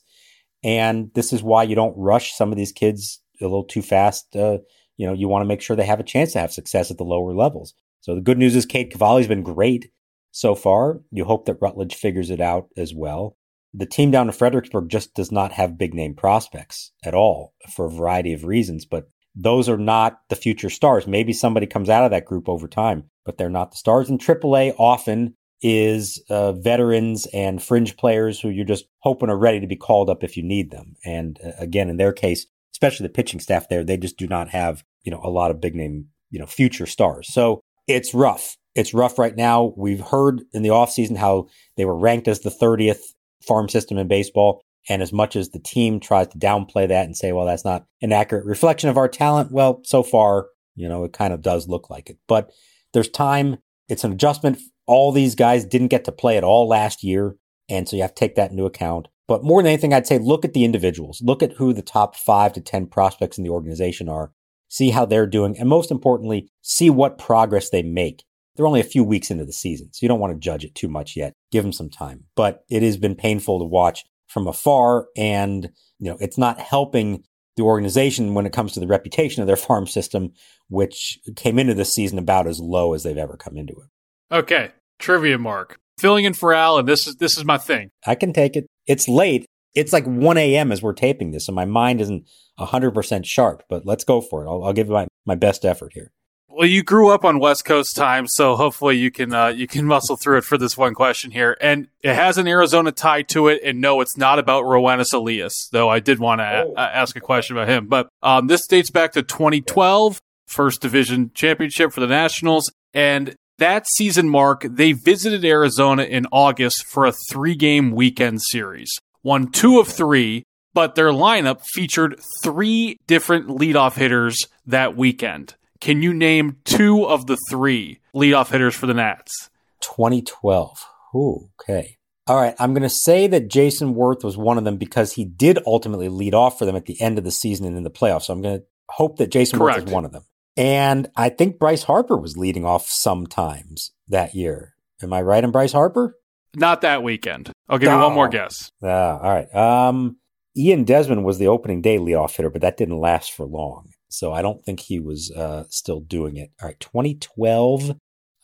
And 0.64 1.12
this 1.14 1.32
is 1.32 1.44
why 1.44 1.64
you 1.64 1.76
don't 1.76 1.96
rush 1.96 2.34
some 2.34 2.52
of 2.52 2.58
these 2.58 2.72
kids 2.72 3.22
a 3.40 3.44
little 3.44 3.66
too 3.66 3.84
fast. 3.84 4.36
Uh, 4.36 4.60
you 4.98 5.06
know, 5.06 5.14
you 5.14 5.28
want 5.28 5.44
to 5.44 5.48
make 5.48 5.62
sure 5.62 5.76
they 5.76 5.86
have 5.86 6.00
a 6.00 6.04
chance 6.04 6.32
to 6.34 6.40
have 6.40 6.52
success 6.52 6.90
at 6.90 6.98
the 6.98 7.04
lower 7.04 7.36
levels. 7.36 7.76
So 8.00 8.16
the 8.16 8.22
good 8.22 8.38
news 8.38 8.56
is 8.56 8.66
Cade 8.66 8.92
Cavalli's 8.92 9.28
been 9.28 9.44
great 9.44 9.92
so 10.32 10.56
far. 10.56 11.02
You 11.12 11.26
hope 11.26 11.46
that 11.46 11.58
Rutledge 11.62 11.96
figures 11.96 12.30
it 12.30 12.42
out 12.42 12.70
as 12.78 12.94
well. 12.96 13.38
The 13.74 13.86
team 13.86 14.10
down 14.10 14.28
in 14.28 14.34
Fredericksburg 14.34 14.90
just 14.90 15.14
does 15.14 15.32
not 15.32 15.52
have 15.52 15.78
big 15.78 15.94
name 15.94 16.16
prospects 16.16 16.94
at 17.04 17.14
all 17.14 17.54
for 17.76 17.86
a 17.86 17.92
variety 17.92 18.32
of 18.32 18.46
reasons, 18.46 18.86
but 18.86 19.10
those 19.36 19.68
are 19.68 19.78
not 19.78 20.20
the 20.30 20.36
future 20.38 20.70
stars. 20.70 21.06
Maybe 21.06 21.34
somebody 21.34 21.68
comes 21.68 21.90
out 21.90 22.06
of 22.06 22.12
that 22.12 22.26
group 22.26 22.48
over 22.48 22.70
time, 22.70 23.10
but 23.26 23.38
they're 23.38 23.50
not 23.50 23.72
the 23.72 23.78
stars. 23.78 24.10
And 24.10 24.20
AAA 24.20 24.76
often 24.80 25.36
is 25.68 26.24
uh, 26.30 26.52
veterans 26.52 27.26
and 27.34 27.62
fringe 27.62 27.98
players 27.98 28.40
who 28.40 28.50
you're 28.50 28.64
just 28.64 28.86
hoping 29.00 29.32
are 29.32 29.38
ready 29.38 29.60
to 29.60 29.66
be 29.66 29.76
called 29.76 30.12
up 30.12 30.24
if 30.24 30.38
you 30.38 30.44
need 30.44 30.70
them. 30.70 30.94
And 31.04 31.40
uh, 31.44 31.54
again, 31.58 31.90
in 31.90 31.98
their 31.98 32.14
case, 32.14 32.46
especially 32.72 33.08
the 33.08 33.14
pitching 33.14 33.40
staff 33.40 33.68
there, 33.68 33.84
they 33.84 33.98
just 33.98 34.16
do 34.16 34.28
not 34.28 34.50
have, 34.50 34.84
you 35.04 35.12
know, 35.12 35.20
a 35.24 35.30
lot 35.30 35.50
of 35.50 35.60
big 35.60 35.74
name, 35.74 36.10
you 36.30 36.38
know, 36.38 36.46
future 36.46 36.86
stars. 36.86 37.34
So 37.34 37.62
it's 37.88 38.14
rough. 38.14 38.58
It's 38.76 38.94
rough 38.94 39.18
right 39.18 39.36
now. 39.36 39.74
We've 39.76 40.02
heard 40.02 40.44
in 40.54 40.62
the 40.62 40.70
offseason 40.70 41.18
how 41.18 41.48
they 41.78 41.86
were 41.86 41.98
ranked 41.98 42.28
as 42.28 42.42
the 42.42 42.52
30th 42.52 43.02
farm 43.42 43.68
system 43.68 43.98
in 43.98 44.08
baseball. 44.08 44.62
And 44.88 45.02
as 45.02 45.12
much 45.12 45.36
as 45.36 45.50
the 45.50 45.60
team 45.60 46.00
tries 46.00 46.28
to 46.28 46.38
downplay 46.38 46.88
that 46.88 47.08
and 47.08 47.18
say, 47.18 47.32
well, 47.32 47.48
that's 47.48 47.66
not 47.66 47.86
an 48.04 48.12
accurate 48.12 48.46
reflection 48.46 48.88
of 48.88 48.98
our 48.98 49.08
talent, 49.08 49.52
well, 49.52 49.82
so 49.84 50.04
far, 50.04 50.46
you 50.76 50.88
know, 50.88 51.06
it 51.06 51.14
kind 51.14 51.34
of 51.34 51.42
does 51.42 51.68
look 51.68 51.90
like 51.90 52.12
it. 52.12 52.20
But 52.28 52.52
there's 52.94 53.10
time. 53.10 53.58
It's 53.90 54.04
an 54.04 54.12
adjustment. 54.12 54.60
All 54.88 55.12
these 55.12 55.36
guys 55.36 55.66
didn't 55.66 55.88
get 55.88 56.06
to 56.06 56.12
play 56.12 56.38
at 56.38 56.44
all 56.44 56.68
last 56.68 57.04
year. 57.04 57.36
And 57.70 57.88
so 57.88 57.96
you 57.96 58.02
have 58.04 58.14
to 58.14 58.20
take 58.20 58.36
that 58.36 58.52
into 58.52 58.66
account. 58.66 59.08
But 59.28 59.44
more 59.44 59.62
than 59.62 59.72
anything, 59.72 59.94
I'd 59.94 60.08
say 60.08 60.20
look 60.20 60.46
at 60.46 60.54
the 60.54 60.66
individuals. 60.66 61.22
Look 61.24 61.42
at 61.42 61.54
who 61.54 61.74
the 61.74 61.82
top 61.82 62.16
five 62.16 62.54
to 62.54 62.62
10 62.62 62.88
prospects 62.88 63.38
in 63.38 63.44
the 63.44 63.50
organization 63.50 64.08
are. 64.08 64.32
See 64.68 64.92
how 64.92 65.06
they're 65.06 65.28
doing. 65.28 65.58
And 65.58 65.70
most 65.70 65.90
importantly, 65.90 66.50
see 66.62 66.90
what 66.90 67.18
progress 67.18 67.70
they 67.70 67.82
make. 67.84 68.24
They're 68.56 68.68
only 68.68 68.80
a 68.80 68.86
few 68.86 69.04
weeks 69.04 69.32
into 69.32 69.46
the 69.46 69.52
season, 69.52 69.90
so 69.92 70.00
you 70.02 70.08
don't 70.08 70.20
want 70.20 70.34
to 70.34 70.40
judge 70.40 70.64
it 70.64 70.76
too 70.76 70.88
much 70.88 71.16
yet. 71.16 71.34
Give 71.52 71.64
them 71.64 71.74
some 71.74 71.90
time. 71.90 72.26
But 72.36 72.64
it 72.70 72.84
has 72.84 72.98
been 72.98 73.16
painful 73.16 73.60
to 73.60 73.66
watch 73.66 74.06
from 74.28 74.48
afar. 74.48 75.08
And, 75.18 75.72
you 76.00 76.10
know, 76.10 76.18
it's 76.22 76.38
not 76.38 76.60
helping 76.60 77.24
the 77.58 77.64
organization 77.64 78.34
when 78.34 78.46
it 78.46 78.54
comes 78.54 78.74
to 78.74 78.80
the 78.80 78.88
reputation 78.88 79.42
of 79.42 79.48
their 79.48 79.56
farm 79.56 79.88
system, 79.88 80.34
which 80.70 81.20
came 81.36 81.60
into 81.60 81.74
this 81.74 81.94
season 81.94 82.18
about 82.18 82.48
as 82.48 82.60
low 82.60 82.94
as 82.94 83.04
they've 83.04 83.18
ever 83.18 83.38
come 83.38 83.58
into 83.58 83.74
it. 83.74 83.90
Okay. 84.32 84.72
Trivia 85.00 85.38
mark. 85.38 85.78
Filling 85.98 86.26
in 86.26 86.34
for 86.34 86.54
Al, 86.54 86.78
and 86.78 86.88
this 86.88 87.08
is 87.08 87.16
this 87.16 87.38
is 87.38 87.46
my 87.46 87.58
thing. 87.58 87.90
I 88.06 88.16
can 88.16 88.34
take 88.34 88.56
it. 88.56 88.68
It's 88.86 89.08
late. 89.08 89.46
It's 89.76 89.94
like 89.94 90.06
1 90.06 90.38
a.m. 90.38 90.72
as 90.72 90.82
we're 90.82 90.94
taping 90.94 91.32
this, 91.32 91.46
so 91.46 91.52
my 91.52 91.66
mind 91.66 92.00
isn't 92.00 92.26
100% 92.60 93.26
sharp, 93.26 93.64
but 93.70 93.86
let's 93.86 94.06
go 94.06 94.22
for 94.22 94.46
it. 94.46 94.48
I'll, 94.48 94.64
I'll 94.64 94.74
give 94.74 94.88
my, 94.88 95.08
my 95.26 95.36
best 95.36 95.66
effort 95.66 95.92
here. 95.94 96.12
Well, 96.48 96.68
you 96.68 96.84
grew 96.84 97.10
up 97.10 97.26
on 97.26 97.40
West 97.40 97.66
Coast 97.66 97.98
time, 97.98 98.28
so 98.28 98.56
hopefully 98.56 98.96
you 98.96 99.12
can 99.12 99.34
uh, 99.34 99.48
you 99.48 99.68
can 99.68 99.86
muscle 99.86 100.16
through 100.16 100.38
it 100.38 100.46
for 100.46 100.58
this 100.58 100.78
one 100.78 100.94
question 100.94 101.32
here. 101.32 101.58
And 101.60 101.90
it 102.02 102.16
has 102.16 102.38
an 102.38 102.48
Arizona 102.48 102.94
tie 102.94 103.24
to 103.24 103.50
it. 103.50 103.60
And 103.62 103.82
no, 103.82 104.00
it's 104.00 104.16
not 104.16 104.40
about 104.40 104.64
Roenis 104.64 105.14
Elias, 105.14 105.68
though. 105.74 105.90
I 105.90 106.00
did 106.00 106.18
want 106.20 106.40
to 106.40 106.46
a- 106.46 106.66
oh. 106.68 106.74
ask 106.78 107.18
a 107.18 107.20
question 107.20 107.58
about 107.58 107.68
him. 107.68 107.88
But 107.88 108.08
um, 108.24 108.48
this 108.48 108.68
dates 108.68 108.90
back 108.90 109.12
to 109.14 109.22
2012, 109.22 110.22
first 110.48 110.82
division 110.82 111.32
championship 111.34 111.92
for 111.92 112.00
the 112.00 112.08
Nationals, 112.08 112.72
and 112.94 113.36
that 113.58 113.88
season 113.88 114.30
mark 114.30 114.66
they 114.70 114.92
visited 114.92 115.46
Arizona 115.46 116.04
in 116.04 116.26
August 116.32 116.86
for 116.86 117.06
a 117.06 117.14
three 117.30 117.56
game 117.56 117.92
weekend 117.92 118.42
series. 118.42 118.92
Won 119.24 119.48
two 119.48 119.80
of 119.80 119.88
three, 119.88 120.44
but 120.74 120.96
their 120.96 121.10
lineup 121.10 121.62
featured 121.62 122.20
three 122.44 122.98
different 123.08 123.48
leadoff 123.48 123.96
hitters 123.96 124.38
that 124.66 124.96
weekend. 124.96 125.56
Can 125.80 126.02
you 126.02 126.14
name 126.14 126.58
two 126.64 127.06
of 127.06 127.28
the 127.28 127.38
three 127.50 128.00
leadoff 128.14 128.52
hitters 128.52 128.76
for 128.76 128.88
the 128.88 128.94
Nats? 128.94 129.50
2012. 129.82 130.86
Ooh, 131.16 131.50
okay. 131.60 131.98
All 132.28 132.36
right. 132.36 132.56
I'm 132.60 132.74
going 132.74 132.84
to 132.84 132.90
say 132.90 133.28
that 133.28 133.50
Jason 133.50 133.94
Werth 133.94 134.24
was 134.24 134.36
one 134.36 134.58
of 134.58 134.64
them 134.64 134.78
because 134.78 135.14
he 135.14 135.26
did 135.26 135.60
ultimately 135.66 136.10
lead 136.10 136.34
off 136.34 136.58
for 136.58 136.66
them 136.66 136.76
at 136.76 136.86
the 136.86 137.00
end 137.00 137.18
of 137.18 137.24
the 137.24 137.32
season 137.32 137.66
and 137.66 137.78
in 137.78 137.84
the 137.84 137.92
playoffs. 137.92 138.24
So 138.24 138.34
I'm 138.34 138.42
going 138.42 138.60
to 138.60 138.66
hope 138.90 139.18
that 139.18 139.32
Jason 139.32 139.60
Correct. 139.60 139.82
Werth 139.82 139.88
is 139.88 139.94
one 139.94 140.06
of 140.06 140.12
them. 140.12 140.24
And 140.58 141.10
I 141.16 141.30
think 141.30 141.60
Bryce 141.60 141.84
Harper 141.84 142.18
was 142.18 142.38
leading 142.38 142.66
off 142.66 142.88
sometimes 142.88 143.92
that 144.08 144.36
year. 144.36 144.76
Am 145.02 145.12
I 145.12 145.22
right 145.22 145.44
on 145.44 145.52
Bryce 145.52 145.74
Harper? 145.74 146.16
Not 146.56 146.82
that 146.82 147.04
weekend. 147.04 147.52
I'll 147.68 147.78
give 147.78 147.90
oh. 147.90 147.98
you 147.98 148.04
one 148.04 148.14
more 148.14 148.30
guess. 148.30 148.72
Uh, 148.82 148.88
all 148.88 149.34
right. 149.34 149.54
Um, 149.54 150.18
Ian 150.58 150.86
Desmond 150.86 151.26
was 151.26 151.38
the 151.38 151.48
opening 151.48 151.82
day 151.82 151.98
leadoff 151.98 152.36
hitter, 152.36 152.50
but 152.50 152.62
that 152.62 152.78
didn't 152.78 152.98
last 152.98 153.34
for 153.34 153.46
long. 153.46 153.90
So 154.08 154.32
I 154.32 154.42
don't 154.42 154.64
think 154.64 154.80
he 154.80 155.00
was 155.00 155.32
uh, 155.32 155.66
still 155.70 156.00
doing 156.00 156.38
it. 156.38 156.52
All 156.62 156.70
right, 156.70 156.80
2012. 156.80 157.92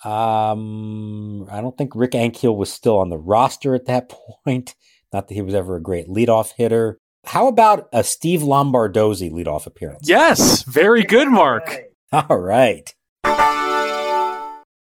Um, 0.04 1.48
I 1.50 1.62
don't 1.62 1.78
think 1.78 1.96
Rick 1.96 2.12
Ankiel 2.12 2.58
was 2.58 2.74
still 2.74 2.98
on 2.98 3.10
the 3.10 3.18
roster 3.18 3.76
at 3.76 3.86
that 3.86 4.10
point. 4.46 4.76
Not 5.14 5.28
that 5.28 5.34
he 5.34 5.42
was 5.42 5.54
ever 5.54 5.78
a 5.78 5.82
great 5.82 6.08
leadoff 6.08 6.54
hitter. 6.58 6.98
How 7.26 7.48
about 7.48 7.88
a 7.94 8.04
Steve 8.04 8.42
Lombardozzi 8.42 9.32
leadoff 9.32 9.68
appearance? 9.68 10.10
Yes, 10.10 10.64
very 10.64 11.04
good, 11.04 11.30
Mark. 11.30 11.91
All 12.30 12.38
right. 12.38 12.94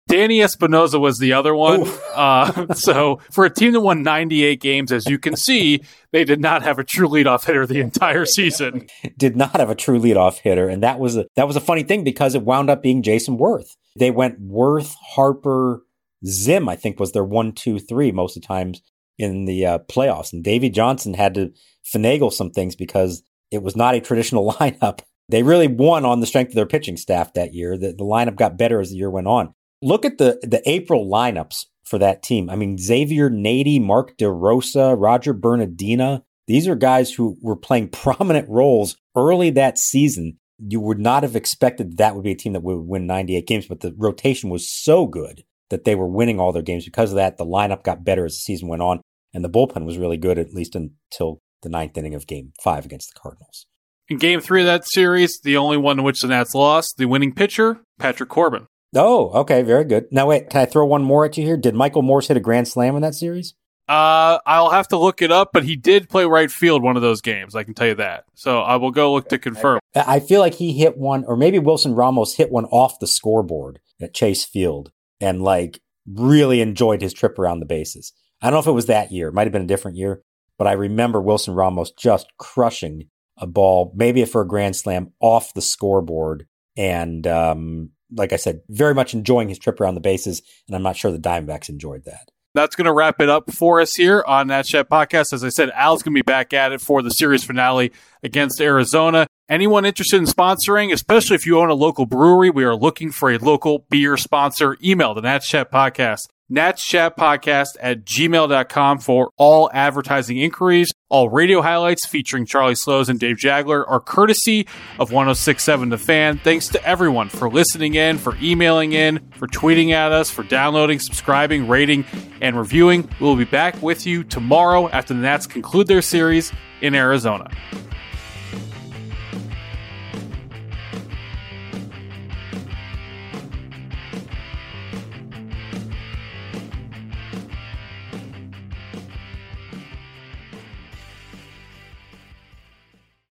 Danny 0.08 0.44
Espinosa 0.44 1.00
was 1.00 1.18
the 1.18 1.34
other 1.34 1.56
one. 1.56 1.86
Uh, 2.16 2.74
so 2.74 3.20
for 3.30 3.44
a 3.44 3.50
team 3.50 3.74
that 3.74 3.82
won 3.82 4.02
98 4.02 4.62
games, 4.62 4.94
as 4.94 5.06
you 5.06 5.20
can 5.20 5.36
see, 5.36 5.84
they 6.14 6.24
did 6.24 6.40
not 6.40 6.64
have 6.64 6.80
a 6.80 6.84
true 6.86 7.10
leadoff 7.10 7.46
hitter 7.46 7.68
the 7.68 7.82
entire 7.82 8.24
season. 8.26 8.88
Did 9.18 9.36
not 9.36 9.58
have 9.58 9.70
a 9.70 9.76
true 9.76 10.00
leadoff 10.00 10.38
hitter, 10.38 10.70
and 10.70 10.82
that 10.82 10.98
was 10.98 11.18
a 11.18 11.26
that 11.36 11.46
was 11.46 11.58
a 11.58 11.60
funny 11.60 11.84
thing 11.84 12.06
because 12.06 12.34
it 12.34 12.44
wound 12.44 12.70
up 12.70 12.82
being 12.82 13.04
Jason 13.04 13.38
Werth. 13.38 13.76
They 14.00 14.12
went 14.12 14.42
Werth, 14.42 14.96
Harper, 15.16 15.82
Zim. 16.26 16.70
I 16.70 16.78
think 16.78 17.02
was 17.02 17.12
their 17.12 17.26
one, 17.26 17.52
two, 17.52 17.80
three 17.80 18.14
most 18.14 18.38
of 18.38 18.44
the 18.44 18.48
times 18.48 18.82
in 19.18 19.44
the 19.44 19.66
uh, 19.66 19.80
playoffs. 19.80 20.32
And 20.32 20.42
Davey 20.42 20.70
Johnson 20.70 21.16
had 21.16 21.34
to 21.34 21.52
finagle 21.94 22.32
some 22.32 22.52
things 22.52 22.78
because 22.78 23.24
it 23.52 23.62
was 23.62 23.76
not 23.76 23.94
a 23.94 24.00
traditional 24.00 24.54
lineup. 24.60 25.02
They 25.30 25.44
really 25.44 25.68
won 25.68 26.06
on 26.06 26.20
the 26.20 26.28
strength 26.28 26.50
of 26.50 26.56
their 26.56 26.66
pitching 26.66 26.98
staff 26.98 27.34
that 27.34 27.54
year. 27.54 27.78
The, 27.78 27.94
the 27.94 28.04
lineup 28.04 28.36
got 28.36 28.58
better 28.58 28.80
as 28.80 28.92
the 28.92 28.98
year 28.98 29.10
went 29.10 29.28
on. 29.28 29.54
Look 29.82 30.06
at 30.06 30.18
the, 30.18 30.40
the 30.44 30.62
April 30.70 31.06
lineups 31.06 31.66
for 31.84 32.00
that 32.00 32.24
team. 32.24 32.50
I 32.50 32.56
mean, 32.56 32.78
Xavier 32.78 33.30
Nady, 33.30 33.82
Mark 33.82 34.18
DeRosa, 34.18 34.96
Roger 34.98 35.34
Bernadina. 35.34 36.24
These 36.48 36.68
are 36.68 36.76
guys 36.76 37.12
who 37.14 37.38
were 37.42 37.56
playing 37.56 37.90
prominent 37.92 38.48
roles 38.50 38.98
early 39.16 39.50
that 39.52 39.78
season. 39.78 40.38
You 40.60 40.80
would 40.80 41.00
not 41.00 41.24
have 41.24 41.36
expected 41.36 41.98
that 41.98 42.16
would 42.16 42.24
be 42.24 42.32
a 42.32 42.36
team 42.36 42.54
that 42.54 42.64
would 42.64 42.88
win 42.88 43.08
98 43.08 43.48
games, 43.48 43.68
but 43.68 43.82
the 43.82 43.94
rotation 43.98 44.50
was 44.50 44.70
so 44.70 45.06
good 45.06 45.44
that 45.70 45.84
they 45.84 45.96
were 45.96 46.08
winning 46.08 46.40
all 46.40 46.52
their 46.52 46.62
games. 46.62 46.86
Because 46.86 47.12
of 47.12 47.18
that, 47.18 47.38
the 47.38 47.46
lineup 47.46 47.84
got 47.84 48.06
better 48.06 48.26
as 48.26 48.34
the 48.34 48.40
season 48.40 48.68
went 48.68 48.82
on, 48.82 49.02
and 49.34 49.44
the 49.44 49.50
bullpen 49.50 49.86
was 49.86 49.98
really 49.98 50.18
good, 50.18 50.38
at 50.38 50.54
least 50.54 50.76
until 50.76 51.42
the 51.62 51.70
ninth 51.70 51.98
inning 51.98 52.16
of 52.16 52.28
game 52.28 52.54
five 52.64 52.86
against 52.86 53.14
the 53.14 53.20
Cardinals. 53.20 53.66
In 54.08 54.18
game 54.18 54.40
three 54.40 54.62
of 54.62 54.68
that 54.68 54.88
series, 54.88 55.40
the 55.40 55.58
only 55.58 55.78
one 55.78 55.98
in 55.98 56.06
which 56.06 56.22
the 56.22 56.28
Nats 56.28 56.54
lost, 56.54 56.98
the 56.98 57.06
winning 57.06 57.34
pitcher, 57.34 57.82
Patrick 57.98 58.30
Corbin. 58.30 58.68
Oh, 58.96 59.30
okay, 59.42 59.64
very 59.64 59.84
good. 59.84 60.06
Now, 60.12 60.28
wait, 60.28 60.50
can 60.50 60.62
I 60.62 60.66
throw 60.66 60.86
one 60.86 61.04
more 61.04 61.26
at 61.26 61.38
you 61.38 61.44
here? 61.44 61.58
Did 61.58 61.74
Michael 61.74 62.04
Morse 62.04 62.28
hit 62.28 62.38
a 62.38 62.42
grand 62.42 62.68
slam 62.68 62.96
in 62.96 63.02
that 63.02 63.16
series? 63.16 63.56
Uh, 63.90 64.40
I'll 64.46 64.70
have 64.70 64.88
to 64.90 64.98
look 64.98 65.22
it 65.22 65.32
up, 65.32 65.50
but 65.54 65.64
he 65.64 65.76
did 65.76 66.08
play 66.08 66.26
right 66.26 66.52
field 66.52 66.84
one 66.84 66.96
of 66.96 67.02
those 67.02 67.22
games. 67.22 67.56
I 67.56 67.64
can 67.64 67.74
tell 67.74 67.88
you 67.88 67.96
that. 67.96 68.26
So 68.36 68.62
I 68.62 68.76
will 68.76 68.92
go 68.92 69.14
look 69.14 69.30
to 69.30 69.38
confirm. 69.40 69.80
I 69.96 70.20
feel 70.20 70.40
like 70.40 70.56
he 70.56 70.74
hit 70.74 70.98
one, 70.98 71.24
or 71.26 71.36
maybe 71.36 71.60
Wilson 71.60 71.94
Ramos 71.94 72.36
hit 72.36 72.52
one 72.52 72.66
off 72.66 73.00
the 73.00 73.08
scoreboard 73.08 73.80
at 74.00 74.14
Chase 74.14 74.46
Field 74.46 74.92
and 75.20 75.42
like 75.42 75.80
really 76.08 76.62
enjoyed 76.62 77.02
his 77.02 77.14
trip 77.14 77.38
around 77.40 77.60
the 77.60 77.66
bases. 77.66 78.14
I 78.42 78.48
don't 78.48 78.56
know 78.56 78.60
if 78.60 78.68
it 78.68 78.72
was 78.72 78.86
that 78.88 79.12
year. 79.12 79.30
It 79.30 79.34
might 79.34 79.48
have 79.48 79.54
been 79.54 79.64
a 79.64 79.68
different 79.68 79.98
year, 79.98 80.22
but 80.58 80.68
I 80.68 80.74
remember 80.74 81.22
Wilson 81.22 81.54
Ramos 81.54 81.92
just 81.92 82.28
crushing 82.38 83.10
a 83.38 83.48
ball, 83.48 83.92
maybe 83.96 84.24
for 84.26 84.42
a 84.42 84.48
grand 84.48 84.76
slam 84.76 85.12
off 85.20 85.54
the 85.54 85.62
scoreboard. 85.62 86.48
And, 86.78 87.26
um, 87.28 87.92
like 88.12 88.34
I 88.34 88.38
said, 88.38 88.62
very 88.70 88.94
much 88.94 89.14
enjoying 89.14 89.50
his 89.50 89.60
trip 89.60 89.80
around 89.82 89.96
the 89.96 90.02
bases. 90.02 90.42
And 90.68 90.76
I'm 90.76 90.84
not 90.84 90.96
sure 90.96 91.12
the 91.12 91.18
Diamondbacks 91.18 91.70
enjoyed 91.70 92.06
that. 92.06 92.30
That's 92.54 92.76
going 92.76 92.86
to 92.86 92.94
wrap 92.94 93.20
it 93.20 93.28
up 93.28 93.52
for 93.52 93.82
us 93.82 93.96
here 93.96 94.24
on 94.26 94.48
Nats 94.48 94.70
Chat 94.70 94.90
podcast. 94.90 95.34
As 95.34 95.44
I 95.44 95.50
said, 95.50 95.72
Al's 95.72 96.04
going 96.04 96.14
to 96.14 96.18
be 96.18 96.22
back 96.22 96.54
at 96.54 96.72
it 96.72 96.80
for 96.80 97.02
the 97.02 97.10
series 97.10 97.44
finale 97.44 97.92
against 98.24 98.62
Arizona. 98.62 99.28
Anyone 99.50 99.86
interested 99.86 100.18
in 100.18 100.26
sponsoring, 100.26 100.94
especially 100.94 101.36
if 101.36 101.46
you 101.46 101.60
own 101.60 101.70
a 101.70 101.74
local 101.74 102.06
brewery, 102.06 102.50
we 102.50 102.64
are 102.64 102.76
looking 102.76 103.12
for 103.12 103.30
a 103.30 103.38
local 103.38 103.86
beer 103.90 104.16
sponsor. 104.16 104.78
Email 104.82 105.14
the 105.14 105.22
Nats 105.22 105.50
Chat 105.50 105.70
Podcast 105.70 106.28
Nats 106.48 106.86
Chat 106.86 107.18
Podcast 107.18 107.70
at 107.80 108.06
gmail.com 108.06 109.00
for 109.00 109.32
all 109.36 109.70
advertising 109.74 110.38
inquiries. 110.38 110.92
All 111.10 111.28
radio 111.28 111.64
highlights 111.64 112.06
featuring 112.06 112.46
Charlie 112.46 112.76
Slowes 112.76 113.10
and 113.10 113.20
Dave 113.20 113.38
Jageler 113.38 113.84
are 113.88 114.00
courtesy 114.00 114.68
of 115.00 115.12
1067 115.12 115.90
The 115.90 115.98
Fan. 115.98 116.38
Thanks 116.38 116.68
to 116.70 116.84
everyone 116.86 117.30
for 117.30 117.50
listening 117.50 117.96
in, 117.96 118.20
for 118.20 118.36
emailing 118.40 118.92
in, 118.92 119.28
for 119.32 119.48
tweeting 119.48 119.92
at 119.92 120.12
us, 120.12 120.30
for 120.30 120.44
downloading, 120.44 121.00
subscribing, 121.00 121.68
rating, 121.68 122.06
and 122.42 122.56
reviewing. 122.56 123.10
We'll 123.20 123.36
be 123.36 123.46
back 123.46 123.82
with 123.82 124.06
you 124.06 124.24
tomorrow 124.24 124.88
after 124.90 125.16
the 125.16 125.22
Nats 125.22 125.48
conclude 125.48 125.88
their 125.88 126.04
series 126.04 126.52
in 126.82 126.94
Arizona. 126.94 127.50